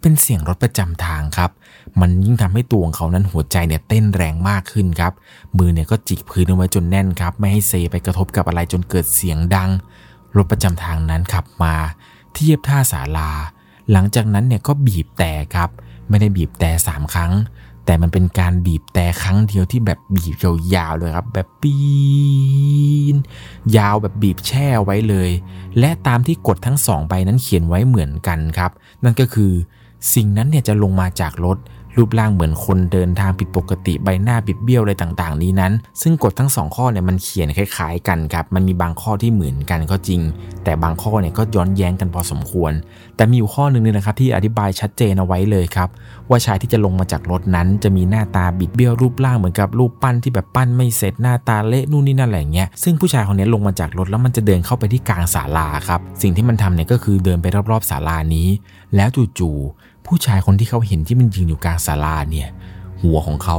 [0.00, 1.50] เป็นเสียงรถประจำทางครับ
[2.00, 5.12] มันยิ่งทำให้ตัวของเขานั้นหัวใจเนี่ยเต้นแรงมากขึ้นครับ
[5.58, 9.70] มือเนี่ยก็จิกพื้นเอาไว้จนแน่นครับ ไม่ให้เซไปกระทบกับอะไรจนเกิดเสียงดัง
[10.36, 11.74] รถประจำทางนั้นขับมา
[12.34, 13.30] เทียบท่าศาลา
[13.92, 15.70] หลังจากนั้นเนี่ยก็บีบแต่ครับ
[16.08, 17.32] ไม่ได้บีบแต่สามครั้ง
[17.86, 20.34] แต่มันเป็นการบีบแต่ครั้งเดียวที่แบบบีบ
[20.74, 21.76] ยาวๆเลยครับ แบบปี
[23.14, 23.16] น
[23.76, 25.30] ยาวแบบบีบแช่ไว้เลย
[25.78, 28.70] และตามที่กฎทั้งสองใบนั้นเขียนไว้เหมือนกันครับ
[29.04, 29.52] นั่นก็คือ
[30.14, 31.58] สิ่งนั้นเนี่ยจะลงมาจากรถ
[31.96, 35.72] รูปร่างเหมือนคนเดินทางผิดปกติใบหน้าบิดเบี้ยวอะไรต่างๆ นี้นั้น
[36.02, 40.20] ซึ่งกฎทั้งสองข้อเนี่ยมันเขียนคล้ายๆกันครับ มันมีบางข้อที่เหมือนกันก็จริง
[40.64, 42.72] แต่บางข้อเนี่ยก็ย้อนแย้งกันพอสมควร
[43.16, 45.88] แต่มีอยู่ข้อหนึ่งเนี่ยนะครับที่อธิบายชัดเจนเอาไว้เลยครับ
[46.28, 58.48] ว่าชายที่จะลงมาจากรถนั้น จะมีหน้าตาบิดเบี้ยวรูปร่างเหมือนกับรูปปั้นที่แบบปั้นไม่เสร็จหน้าตาเละนู่นนี่นั่นอะไรเงี้ยซึ่งผู้ชายคนนี้ลงมาจากรถแล้วมันจะเดินเข้าไปที่กลางศาลาครับสิ่งที่มันทำเนี่ยก็คือเดินไปรอบๆศาลานี้
[58.96, 62.48] แล้วจู่ๆ ผู้ชายคนที่เขาเห็นที่มันยืนอยู่กลางศาลาเนี่ย
[63.02, 63.58] หัวของเขา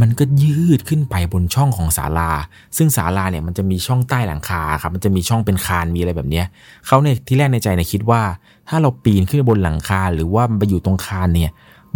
[0.00, 2.30] มันก็ยืดขึ้นไปบนช่องของศาลา
[2.76, 6.46] ซึ่งศาลาเนี่ยมันจะมีช่องใต้หลังคาครับ มันจะมีช่องเป็นคานมีอะไรแบบเนี้ย
[6.86, 8.22] เขาในที่แรกในใจเนี่ยคิดว่า
[8.68, 11.50] ถ้าเราปีนขึ้นบนหลังคาหรือว่ามันไปอยู่ตรงคานเนี่ย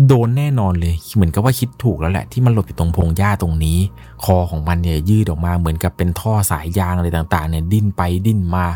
[0.07, 3.79] โดนแน่นอนเลย เหมือนกับว่าคิดถูกแล้วแหละ ที่มันหลบอยู่ตรงพงหญ้าตรงนี้
[4.25, 8.67] คอของมันเนี่ยยืดออกมาเหมือนกับเป็นท่อสายยางอะไรต่างๆเนี่ยดิ้นไปดิ้นมา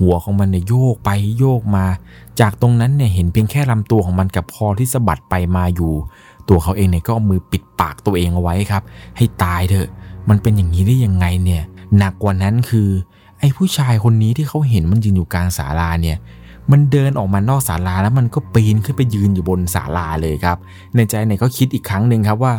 [0.00, 1.84] หัวของมันเนี่ยโยกไปโยกมา
[2.40, 5.92] จากตรงนั้นเนี่ยเห็นเพียงแค่ลำตัวของมันกับคอที่สะบัดไปมาอยู่
[6.48, 8.82] ตัวเขาเองเนี่ยก็เอามือปิดปากตัวเองเอาไว้ครับ
[9.16, 9.88] ให้ตายเถอะ
[10.28, 11.62] มันเป็นอย่างนี้ได้ยังไงเนี่ย
[11.98, 12.88] หนักกว่านั้นคือ
[13.40, 16.18] ไอ้ผู้ชายคนนี้ที่เขาเห็นมันยืนอยู่กลางศาลาเนี่ย
[16.72, 20.56] มันเดินออกมานอกศาลาแล้วมันก็ปีนขึ้นไปยืนอยู่บนศาลาเลยครับ
[20.94, 22.54] ในใจเนี่ยก็คิดอีกครั้งหนึ่งครับว่า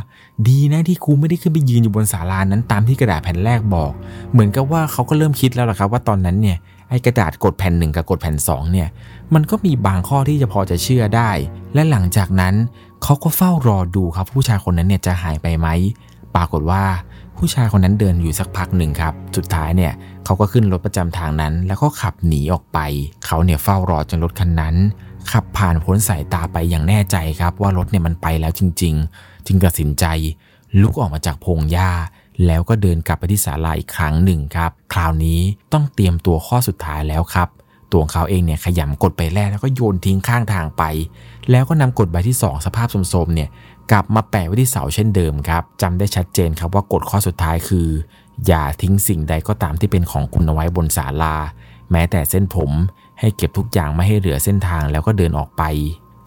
[0.48, 3.92] ดีนะที่ครูไม่ได้ขึ้นไปยืนอยู่บนศาลานั้นตามที่กระดาษแผ่นแรกบอก
[4.32, 6.58] เหมือนกับว่าเขาก็เริ่มคิดแล้วล่ะครับว่าตอนนั้นเนี่ย
[6.90, 8.90] ไอ้กระดาษกดแผ่นหนึ่งกับกดแผ่น2เนี่ย
[9.34, 11.32] มันก็มีบางข้อที่จะพอจะเชื่อได้
[11.74, 12.56] และหลังจากนั้น
[13.04, 15.68] เขาก็เฝ้ารอดูครับผู้ชายคนนั้นเนี่ยจะหายไปไหม
[16.36, 16.84] ปรากฏว่า
[17.38, 19.94] ผู้ชายคนนั้นเดินอยู่สักพักหนึ่งครับ สุดท้ายเนี่ย
[20.26, 22.80] เขาก็ขึ้นรถประจำทางนั้น แล้วก็ขับหนีออกไป
[23.26, 24.76] เขาเนี่ยเฝ้ารอจนรถคันนั้น
[25.32, 30.06] ขับผ่านพ้นสายตาไปอย่างแน่ใจครับ ว่ารถเนี่ยมันไปแล้วจริง ๆ จึงตัดสินใจ
[30.82, 31.92] ลุกออกมาจากพงหญ้า
[32.46, 35.40] แล้วก็เดินกลับไปที่ศาลาอีกครั้งหนึ่งครับ คราวนี้
[35.74, 37.50] ต้องเตรียมตัวข้อสุดท้ายแล้วครับ
[37.94, 40.84] ตัวเขาเองเนี่ยขยำกดใบแรกแล้วก็โยนทิ้งข้างทางไป
[41.52, 43.50] แล้วก็นำกดใบที่ 2 สภาพสมๆเนี่ย
[43.92, 47.88] กลับมาแปะไว้ที่เสาเช่นเดิมครับจำได้ชัดเจนครับว่ากฎข้อสุดท้ายคือ
[48.48, 51.36] อย่าทิ้งสิ่งใดก็ตามที่เป็นของคุณเอาไว้บนศาลา
[51.92, 52.72] แม้แต่เส้นผม
[53.20, 55.64] ให้เก็บทุกอย่างไม่ให้เหลือเส้นทางแล้วก็เดินออกไป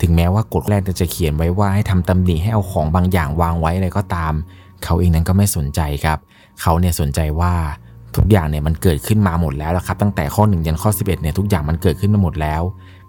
[0.01, 4.33] ถึงแม้ว่ากฎแรกจะเขียนไว้ว่าให้ทำตำหนิให้เอาของบางอย่างวางไว้อะไรก็ตาม
[4.85, 6.19] เขาเองนั้นก็ไม่สนใจครับ
[6.61, 7.55] เขาเนี่ยสนใจว่า
[8.17, 12.63] ทุกอย่างเนี่ยมันเกิดขึ้นมาหมดแล้วครับ ตั้งแต่ข้อ1ยันข้อ 11เนี่ยทุกอย่างมันเกิดขึ้นมาหมดแล้ว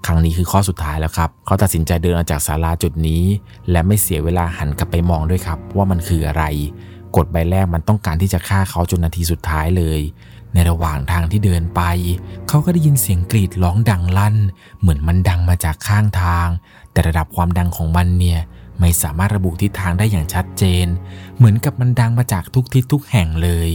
[0.05, 3.23] ครั้งนี้คือข้อสุดท้ายแล้วครับ เขาตัดสินใจเดินออกจากศาลาจุดนี้
[3.71, 6.43] และไม่เสียเวลาหันกลับไปมองด้วยครับ ว่ามันคืออะไร
[7.15, 10.01] กฎใบแรกมันต้องการที่จะฆ่าเขาจนนาทีสุดท้ายเลย
[10.53, 11.81] ในระหว่างทางที่เดินไป
[12.47, 14.35] เขาก็ได้ยินเสียงกรีดร้องดังลั่น
[14.79, 16.47] เหมือนมันดังมาจากข้างทาง
[16.91, 18.39] แต่ระดับความดังของมันเนี่ย
[18.79, 20.85] ไม่สามารถระบุทิศทางได้อย่างชัดเจน
[21.37, 23.69] เหมือนกับมันดังมาจากทุกทิศทุกแห่งเลย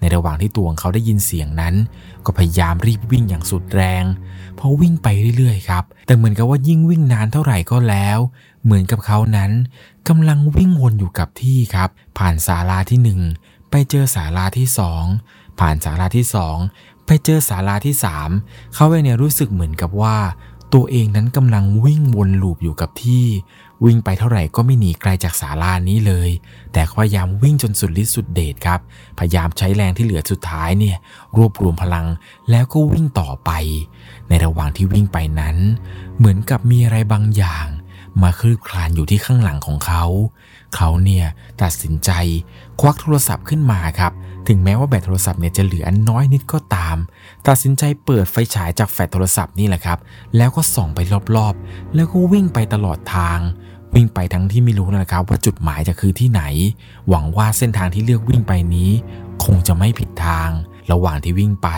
[0.00, 1.74] ในระหว่างที่ตัวของเขาได้ยินเสียงนั้น
[2.24, 4.04] ก็พยายามรีบวิ่งอย่างสุดแรง
[4.58, 8.18] พราะวิ่งไปเรื่อยๆครับ แต่เหมือนกับว่ายิ่งวิ่งนานเท่าไหร่ก็แล้ว
[8.64, 9.50] เหมือนกับเขานั้น
[10.08, 11.88] กำลังวิ่งวนอยู่กับที่ครับ
[12.18, 13.20] ผ่านศาลาที่หนึ่ง
[13.70, 15.04] ไปเจอศาลาที่สอง
[15.60, 16.56] ผ่านศาลาที่สอง
[17.06, 18.30] ไปเจอศาลาที่สาม
[18.74, 20.16] เขาเองเนี่ยรู้สึกเหมือนกับว่า
[20.74, 23.26] ตัวเองนั้นกำลังวิ่งวนลูปอยู่กับที่
[23.84, 26.30] วิ่งไปเท่าไหร่ก็ไม่หนีไกลจากศาลานี้เลย
[26.72, 28.80] แต่พยายามวิ่งจนสุดฤทธิ์สุดเดชครับ
[29.18, 30.96] พยายามใช้แรงที่เหลือสุดท้ายเนี่ย
[31.36, 32.06] รวบรวมพลัง
[32.50, 33.50] แล้วก็วิ่งต่อไป
[34.28, 35.56] ในระหว่างที่วิ่งไปนั้น
[36.18, 37.66] เหมือนกับมีอะไรบางอย่าง
[38.22, 40.04] มาคลืบคลานอยู่ที่ข้างหลังของเขา
[40.74, 41.26] เขาเนี่ย
[41.62, 42.10] ตัดสินใจ
[42.80, 44.12] ควักโทรศัพท์ขึ้นมาครับ
[44.48, 46.96] ถึงแม้ว่าแบตโทรศัพท์เนี่ยจะเหลือน้อยนิดก็ตาม
[47.48, 49.98] ตัดสินใจเปิดไฟฉายจากแฟลชโทรศัพท์นี่แหละครับ
[50.36, 50.98] แล้วก็ส่องไป
[51.36, 53.38] รอบๆ แล้วก็วิ่งไปตลอดทาง
[53.94, 56.42] วิ่งไปทั้งที่ไม่รู้นะครับ ว่าจุดหมายจะคือที่ไหน
[57.08, 58.90] หวังว่าเส้นทางที่เลือกวิ่งไปนี้
[59.44, 60.50] คงจะไม่ผิดทาง
[60.92, 61.68] ระหว่างที่วิ่งไป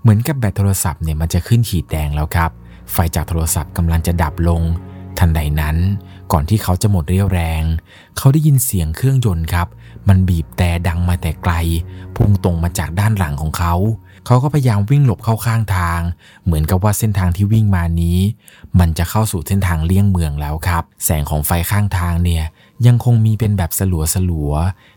[0.00, 2.50] เหมือนกับแบตโทรศัพท์เนี่ยมันจะขึ้นขีดแดงแล้วครับ
[2.92, 4.62] ไฟจากโทรศัพท์กำลังจะดับลง
[5.18, 5.76] ทันใดนั้น
[6.32, 7.62] ก่อนที่เขาจะหมดเรี่ยวแรง
[8.16, 9.68] เขาได้ยินเสียงเครื่องยนต์ครับ
[10.08, 11.54] มันบีบแต่ดังมาแต่ไกล
[12.16, 13.74] พุ่งตรงมาจากด้านหลังของเขา
[14.26, 16.00] เขาก็พยายามวิ่งหลบเข้าข้างทาง
[16.44, 18.18] เหมือนกับว่าเส้นทางที่วิ่งมานี้
[18.78, 22.44] มันจะเข้าสู่เส้นทางเลี่ยงเมืองแล้วครับ แสงของไฟข้างทางเนี่ย
[22.86, 24.52] ยังคงมีเป็นแบบสลัวสลัว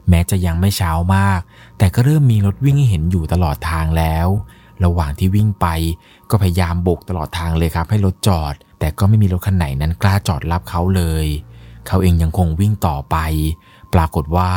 [0.09, 1.39] แม้จะยังไม่เช้ามาก
[1.77, 4.27] แต่ก็เริ่มมีรถวิ่งให้เห็นอยู่ตลอดทางแล้ว
[4.83, 5.67] ระหว่างที่วิ่งไป
[6.29, 11.25] ก็พยายามโบกตลอดทางเลยครับ ให้รถจอด แต่ก็ไม่มีรถคันไหนนั้นกล้าจอดรับเขาเลย
[11.87, 13.17] เขาเองยังคงวิ่งต่อไป
[13.93, 14.51] ปรากฏว่า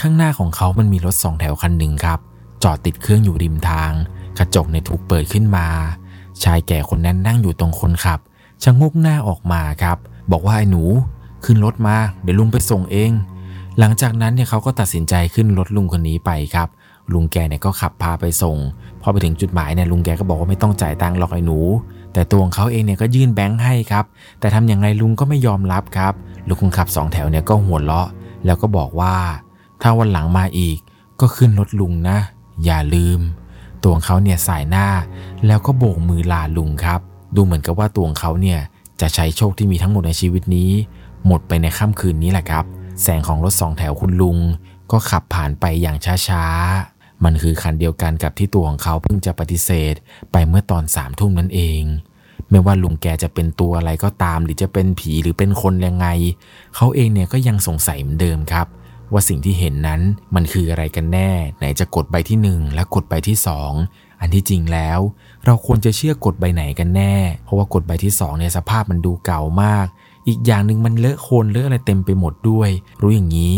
[0.00, 2.20] ข้างหน้าของเขามันมีรถสองแถวคันหนึ่งครับ
[2.64, 3.92] จอดติดเครื่องอยู่ริมทาง
[4.38, 5.66] กระจกในถูกเปิดขึ้นมา
[6.42, 8.20] ชายแก่คนนั้นนั่งอยู่ตรงคนขับ
[8.62, 9.98] ชะงกหน้าออกมาครับ
[10.32, 10.82] บอกว่าไอ้หนู
[11.44, 13.10] ขึ้นรถมา เดี๋ยวลุงไปส่งเอง
[13.78, 16.68] หลังจากนั้นเนี่ยเขาก็ตัดสินใจขึ้นรถลุงคนนี้ไปครับ
[17.12, 18.56] ลุงแกเนี่ยก็ขับพาไปส่ง
[19.02, 21.58] พอไปถึงจุดหมายเนี่ยลุงแกก็บอกว่าไม่ต้องจ่ายตังค์หรอกไอ้หนู
[22.12, 24.04] แต่ตัวของเขาเองเนี่ยก็ยื่นแบงค์ให้ครับ
[24.40, 26.12] แต่ทำอย่างไรลุงก็ไม่ยอมรับครับ
[26.46, 28.08] ลูกคนขับสองแถวเนี่ยก็หัวเราะ
[28.46, 29.14] แล้วก็บอกว่า
[29.82, 30.78] ถ้าวันหลังมาอีก
[31.20, 32.18] ก็ขึ้นรถลุงนะ
[32.64, 33.20] อย่าลืม
[33.82, 34.86] ตัวของเขาเนี่ยสายหน้า
[35.46, 37.00] แล้วก็โบกมือลาลุงครับ
[37.34, 38.60] ดูเหมือนกับว่าตัวของเขาเนี่ย
[39.00, 40.70] จะใช้โชคที่มีทั้งหมดในชีวิตนี้
[41.26, 42.64] หมดไปในค่ำคืนนี้แหละครับ
[43.02, 44.38] แสงของรถสองแถวคุณลุง
[44.92, 45.96] ก็ขับผ่านไปอย่าง
[46.28, 49.94] ช้าๆ มันคือคันเดียวกันกับที่ตัวของเขาเพิ่งจะปฏิเสธ
[50.32, 51.82] ไปเมื่อตอนสามทุ่มนั่นเอง
[52.50, 56.06] ไม่ว่าลุงแกจะเป็นตัวอะไรก็ตาม หรือจะเป็นผีหรือเป็นคนยังไง
[56.76, 58.66] เขาเองเนี่ยก็ยังสงสัยเหมือนเดิมครับ
[59.12, 60.00] ว่าสิ่งที่เห็นนั้น
[60.34, 63.36] มันคืออะไรกันแน่ ไหนจะกดใบที่ 1 และกดใบที่
[63.76, 64.98] 2 อันที่จริงแล้ว
[65.44, 69.86] เราควรจะเชื่อกดใบไหนกันแน่ เพราะว่ากดใบที่2เนี่ยสภาพมันดูเก่ามาก
[70.28, 73.54] อีกอย่างหนึ่งมันเลอะโคลนเลอะอะไรเต็มไปหมดด้วย รู้อย่างนี้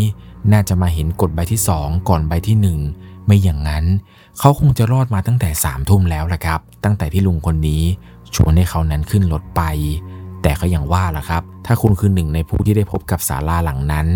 [0.53, 2.57] น่าจะมาเห็นกดใบที่ 2 ก่อนใบที่
[2.93, 3.85] 1 ไม่อย่างนั้น
[4.39, 7.83] เขาคงจะรอดมาตั้งแต่สามทุ่มแล้วละครับ ตั้งแต่ที่ลุงคนนี้
[8.35, 9.63] ชวนให้เขานั้นขึ้นรถไป
[10.43, 14.07] แต่ก็อย่างว่าล่ะครับ ถ้าคุณคือหนึ่งในผู้ที่ได้พบกับศาลาหลังนั้น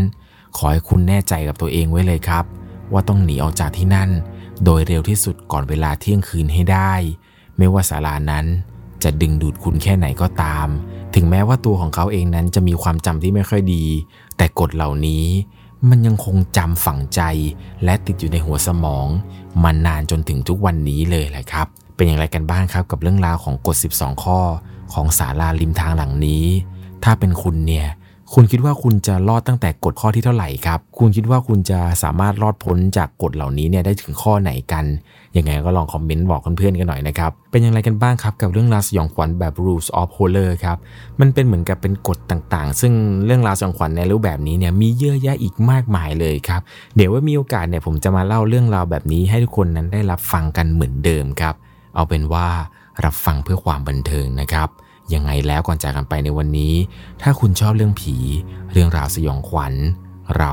[0.56, 2.44] ขอให้คุณแน่ใจกับตัวเองไว้เลยครับ
[2.92, 4.10] ว่าต้องหนีออกจากที่นั่น
[4.64, 6.92] โดยเร็วที่สุดก่อนเวลาเที่ยงคืนให้ได้
[7.58, 8.46] ไม่ว่าศาลานั้น
[9.02, 10.68] จะดึงดูดคุณแค่ไหนก็ตาม
[11.14, 13.84] ถึงแม้ว่าตัวของเขาเองนั้นจะมีความจำที่ไม่ค่อยดี
[14.36, 15.24] แต่กฎเหล่านี้
[15.88, 17.20] มันยังคงจำฝังใจ
[17.84, 19.06] และติดอยู่ในหัวสมอง
[19.62, 24.40] มานนานจนถึงทุกวันนี้เลยแหละครับ เป็นอย่างไรกันบ้างครับกับเรื่องราวของกฎ 12 ข้อ
[24.92, 26.44] ของศาลาริมทางหลังนี้
[27.04, 27.86] ถ้าเป็นคุณเนี่ย
[28.36, 34.84] คุณคิดว่าคุณจะรอดตั้งแต่กฎข้อที่เท่าไหร่ครับ คุณคิดว่าคุณจะสามารถรอดพ้นจากกฎเหล่านี้เนี่ยได้ถึงข้อไหนกัน
[35.36, 40.78] ยังไงก็ลองคอมเมนต์บอกเพื่อนๆกันหน่อยนะครับ เป็นอย่างไรกันบ้างครับกับเรื่องราวสยองขวัญแบบ rules of horror ครับ
[41.20, 42.92] มันเป็นเหมือนกับเป็นกฎต่างๆ ซึ่ง
[43.24, 46.60] เรื่องราวสยองขวัญในรูปแบบนี้เนี่ยมีเยอะแยะอีกมากมายเลยครับ
[46.96, 51.54] เดี๋ยวว่ามีโอกาสเนี่ยผมจะมาเล่าเรื่องราวแบบนี้ให้ทุกคนนั้นได้รับฟังกันเหมือนเดิมครับ
[51.94, 52.46] เอาเป็นว่า
[53.04, 54.68] รับฟังเพื่อความบันเทิงนะครับ
[55.12, 56.74] ยังไงแล้วก่อนจากกันไปในวันนี้
[57.22, 58.16] ถ้าคุณชอบเรื่องผี
[58.72, 59.74] เรื่องราวสยองขวัญ
[60.38, 60.52] เรา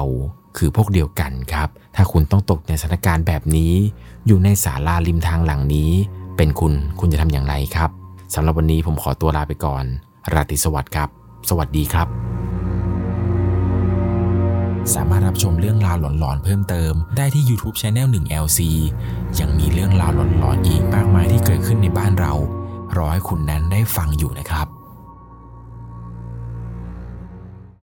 [0.58, 3.74] คือพวกเดียวกันครับ ถ้าคุณต้องตกในสถานการณ์แบบนี้
[4.28, 5.92] อยู่ในศาลาริมทางหลังนี้
[6.38, 7.90] เป็นคุณคุณจะทำอย่างไรครับ
[8.34, 9.84] สำหรับวันนี้ผมขอตัวลาไปก่อน
[10.34, 11.10] ราตรีสวัสดิ์ครับ
[11.50, 12.08] สวัสดีครับ
[14.96, 18.60] สามารถรับชมเรื่องราวหลอนๆเพิ่มเติม ได้ที่ YouTube Channel 1 LC
[19.40, 22.34] ยังมีเรื่องราวหลอนๆอีกมากมายที่เกิดขึ้นในบ้านเรา
[22.98, 24.81] รอให้คุณนั้นได้ฟังอยู่นะครับ